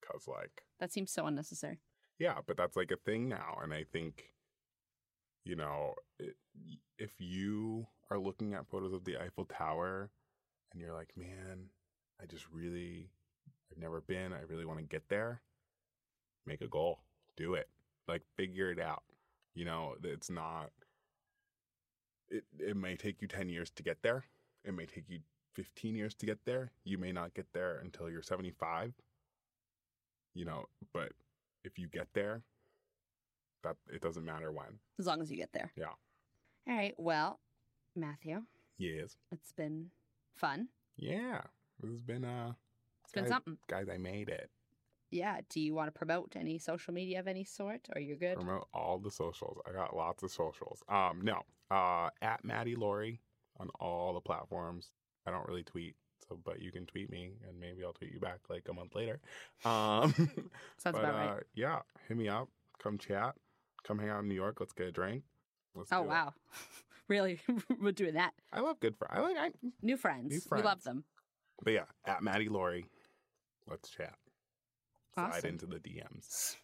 cause 0.06 0.28
like 0.28 0.64
That 0.80 0.92
seems 0.92 1.12
so 1.12 1.26
unnecessary. 1.28 1.80
Yeah, 2.20 2.40
but 2.46 2.56
that's 2.56 2.76
like 2.76 2.92
a 2.92 2.98
thing 2.98 3.28
now. 3.30 3.58
And 3.64 3.74
I 3.74 3.84
think, 3.92 4.26
you 5.44 5.56
know, 5.56 5.96
it, 6.20 6.36
if 7.00 7.14
you 7.20 7.88
are 8.12 8.20
looking 8.20 8.54
at 8.54 8.68
photos 8.68 8.94
of 8.94 9.06
the 9.06 9.18
Eiffel 9.18 9.46
Tower 9.46 10.12
and 10.72 10.80
you're 10.80 10.94
like, 10.94 11.10
man, 11.18 11.70
I 12.22 12.26
just 12.28 12.46
really, 12.52 13.10
I've 13.72 13.82
never 13.82 14.02
been, 14.02 14.34
I 14.34 14.42
really 14.48 14.66
want 14.66 14.80
to 14.80 14.86
get 14.86 15.10
there, 15.10 15.42
make 16.46 16.62
a 16.62 16.68
goal, 16.68 17.00
do 17.36 17.56
it. 17.56 17.70
Like, 18.08 18.22
figure 18.38 18.72
it 18.72 18.80
out. 18.80 19.04
You 19.56 19.66
know, 19.66 19.96
it's 20.04 20.30
not, 20.30 20.70
it, 22.30 22.44
it 22.60 22.78
may 22.78 22.96
take 22.96 23.22
you 23.22 23.28
10 23.28 23.50
years 23.50 23.72
to 23.72 23.84
get 23.84 24.04
there, 24.04 24.26
it 24.64 24.76
may 24.76 24.86
take 24.86 25.06
you 25.10 25.20
15 25.56 25.96
years 25.96 26.14
to 26.16 26.26
get 26.26 26.40
there. 26.46 26.72
You 26.84 26.98
may 26.98 27.12
not 27.12 27.34
get 27.34 27.48
there 27.54 27.80
until 27.84 28.10
you're 28.10 28.22
75, 28.22 28.94
you 30.34 30.46
know, 30.46 30.66
but 30.94 31.12
if 31.64 31.78
you 31.78 31.88
get 31.88 32.08
there, 32.14 32.42
that 33.64 33.76
it 33.94 34.02
doesn't 34.02 34.26
matter 34.26 34.52
when. 34.52 34.80
As 35.00 35.06
long 35.06 35.22
as 35.22 35.30
you 35.30 35.38
get 35.38 35.52
there. 35.54 35.72
Yeah. 35.76 35.94
All 36.68 36.76
right. 36.76 36.94
Well, 36.98 37.40
Matthew, 37.96 38.44
Yes. 38.78 39.18
it's 39.32 39.52
been 39.52 39.92
fun. 40.36 40.70
Yeah. 40.98 41.42
This 41.80 41.92
has 41.92 42.02
been 42.02 42.24
uh 42.26 42.54
It's 43.04 43.14
been 43.14 43.28
something. 43.28 43.58
guys, 43.68 43.88
I 43.90 43.98
made 43.98 44.30
it. 44.30 44.50
Yeah. 45.12 45.42
Do 45.50 45.60
you 45.60 45.74
want 45.76 45.88
to 45.94 45.98
promote 45.98 46.36
any 46.36 46.58
social 46.58 46.94
media 46.94 47.20
of 47.20 47.28
any 47.28 47.44
sort, 47.44 47.88
or 47.94 48.00
you're 48.02 48.16
good? 48.18 48.36
Promote 48.36 48.68
all 48.74 48.98
the 48.98 49.12
socials. 49.12 49.58
I 49.68 49.74
got 49.74 49.96
lots 49.96 50.24
of 50.24 50.32
socials. 50.32 50.82
Um, 50.88 51.22
no. 51.22 51.42
Uh 51.70 52.10
at 52.22 52.44
Maddie 52.44 52.76
Laurie 52.76 53.22
on 53.58 53.70
all 53.80 54.14
the 54.14 54.22
platforms. 54.22 54.92
I 55.28 55.32
don't 55.32 55.48
really 55.48 55.64
tweet, 55.64 55.96
so 56.28 56.40
but 56.44 56.62
you 56.62 56.72
can 56.72 56.86
tweet 56.86 57.10
me 57.12 57.32
and 57.48 57.60
maybe 57.60 57.84
I'll 57.84 57.94
tweet 57.94 58.12
you 58.14 58.20
back 58.20 58.40
like 58.50 58.68
a 58.70 58.74
month 58.74 58.96
later. 58.96 59.20
Um 59.66 60.14
Sounds 60.78 60.96
but, 60.96 60.96
about 60.96 61.16
right. 61.16 61.30
uh, 61.30 61.40
yeah, 61.54 61.80
hit 62.08 62.18
me 62.18 62.28
up. 62.28 62.50
Come 62.82 62.98
chat. 62.98 63.36
Come 63.84 64.00
hang 64.00 64.10
out 64.10 64.22
in 64.22 64.28
New 64.28 64.36
York. 64.36 64.60
Let's 64.60 64.74
get 64.74 64.88
a 64.88 64.92
drink. 64.92 65.24
Let's 65.76 65.92
Oh 65.92 66.02
wow, 66.02 66.34
really? 67.08 67.40
We're 67.80 67.92
doing 67.92 68.16
that. 68.16 68.34
I 68.52 68.60
love 68.62 68.80
good 68.80 68.96
friends. 68.96 69.14
I 69.16 69.22
like 69.22 69.38
I, 69.38 69.52
New 69.82 69.98
friends. 69.98 70.32
New 70.32 70.58
We 70.58 70.64
love 70.64 70.84
them. 70.84 71.04
But 71.64 71.74
yeah, 71.74 71.86
at 72.06 72.24
Maddie 72.24 72.50
Laurie, 72.50 72.88
let's 73.70 73.90
chat. 73.90 74.16
Slide 75.14 75.46
into 75.46 75.66
the 75.66 75.78
DMs. 75.78 76.56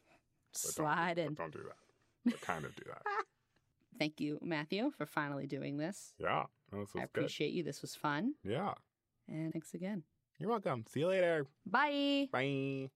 But 0.54 0.62
don't- 0.64 0.72
Slide 0.74 1.18
in. 1.20 1.28
But 1.34 1.38
don't 1.38 1.54
do 1.54 1.60
that. 1.68 2.32
But 2.32 2.42
kind 2.42 2.66
of 2.66 2.76
do 2.76 2.84
that. 2.88 3.02
Thank 4.00 4.20
you, 4.20 4.40
Matthew, 4.42 4.92
for 4.98 5.06
finally 5.06 5.48
doing 5.48 5.78
this. 5.78 6.14
Yeah. 6.20 6.44
Oh, 6.74 6.80
this 6.82 6.90
I 6.96 7.00
good. 7.00 7.04
appreciate 7.06 7.54
you. 7.54 7.64
This 7.64 7.82
was 7.82 7.96
fun. 7.96 8.34
Yeah. 8.44 8.74
And 9.28 9.52
thanks 9.54 9.74
again. 9.74 10.04
You're 10.40 10.50
welcome. 10.50 10.86
See 10.88 11.00
you 11.02 11.08
later. 11.08 11.48
Bye. 11.66 12.30
Bye. 12.32 12.90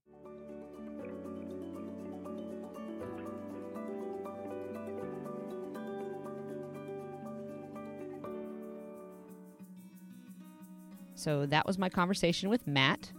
So 11.16 11.46
that 11.48 11.68
was 11.68 11.78
my 11.78 11.90
conversation 11.90 12.50
with 12.50 12.66
Matt. 12.66 13.12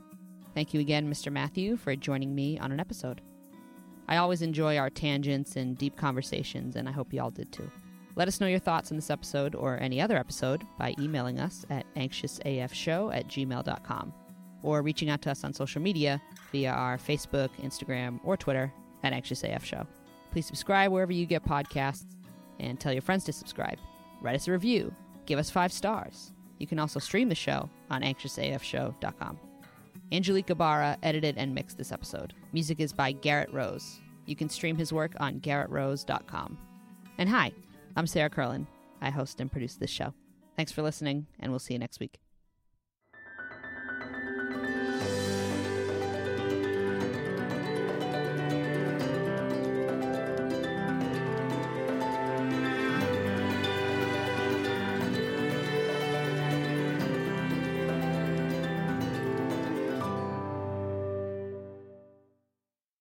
Thank 0.55 0.75
you 0.75 0.81
again, 0.81 1.09
Mr. 1.09 1.33
Matthew, 1.33 1.77
for 1.77 1.95
joining 1.97 2.35
me 2.35 2.59
on 2.59 2.73
an 2.73 2.81
episode. 2.81 3.21
I 4.09 4.17
always 4.17 4.43
enjoy 4.43 4.77
our 4.77 4.91
tangents 4.91 5.57
and 5.57 5.79
deep 5.79 5.97
conversations, 5.97 6.77
and 6.77 6.89
I 6.89 6.93
hope 6.93 7.13
you 7.13 7.23
all 7.23 7.31
did 7.31 7.53
too. 7.53 7.71
Let 8.15 8.29
us 8.29 8.41
know 8.41 8.47
your 8.47 8.59
thoughts 8.59 8.91
on 8.91 8.97
this 8.97 9.11
episode 9.11 9.55
or 9.55 9.79
any 9.81 10.01
other 10.01 10.19
episode 10.19 10.63
by 10.79 10.95
emailing 10.99 11.41
us 11.41 11.65
at 11.71 11.87
anxiousafshow 11.95 13.15
at 13.17 13.27
gmail.com 13.29 14.13
or 14.63 14.83
reaching 14.83 15.09
out 15.11 15.23
to 15.23 15.31
us 15.31 15.45
on 15.45 15.53
social 15.53 15.81
media 15.81 16.21
via 16.53 16.71
our 16.71 16.99
Facebook, 16.99 17.49
Instagram, 17.63 18.21
or 18.23 18.37
Twitter 18.37 18.73
at 19.03 19.13
anxiousafshow. 19.13 19.87
Please 20.31 20.47
subscribe 20.47 20.93
wherever 20.93 21.13
you 21.13 21.27
get 21.27 21.45
podcasts 21.45 22.17
and 22.61 22.79
tell 22.79 22.93
your 22.93 23.03
friends 23.03 23.25
to 23.25 23.33
subscribe. 23.33 23.79
Write 24.21 24.37
us 24.37 24.47
a 24.47 24.53
review. 24.53 24.95
Give 25.27 25.39
us 25.39 25.51
five 25.51 25.73
stars. 25.73 26.33
You 26.59 26.67
can 26.67 26.79
also 26.79 27.01
stream 27.01 27.29
the 27.29 27.35
show 27.35 27.69
on 27.91 28.03
anxiousafshow.com. 28.03 29.39
Angelique 30.13 30.47
Gabarra 30.47 30.99
edited 31.03 31.39
and 31.39 31.55
mixed 31.55 31.79
this 31.79 31.93
episode. 31.93 32.35
Music 32.53 32.79
is 32.79 32.93
by 32.93 33.13
Garrett 33.13 33.53
Rose. 33.53 34.01
You 34.27 34.37
can 34.37 34.49
stream 34.49 34.77
his 34.77 34.93
work 34.93 35.15
on 35.19 35.41
garrettrose.com. 35.41 36.59
And 37.19 37.29
hi, 37.29 37.53
I'm 37.95 38.07
Sarah 38.07 38.31
Curlin. 38.31 38.67
I 39.03 39.11
host 39.11 39.39
and 39.41 39.53
produce 39.53 39.75
this 39.75 39.91
show. 39.91 40.15
Thanks 40.57 40.73
for 40.73 40.81
listening, 40.81 41.27
and 41.41 41.53
we'll 41.53 41.59
see 41.59 41.75
you 41.75 41.79
next 41.79 42.01
week. 42.01 42.22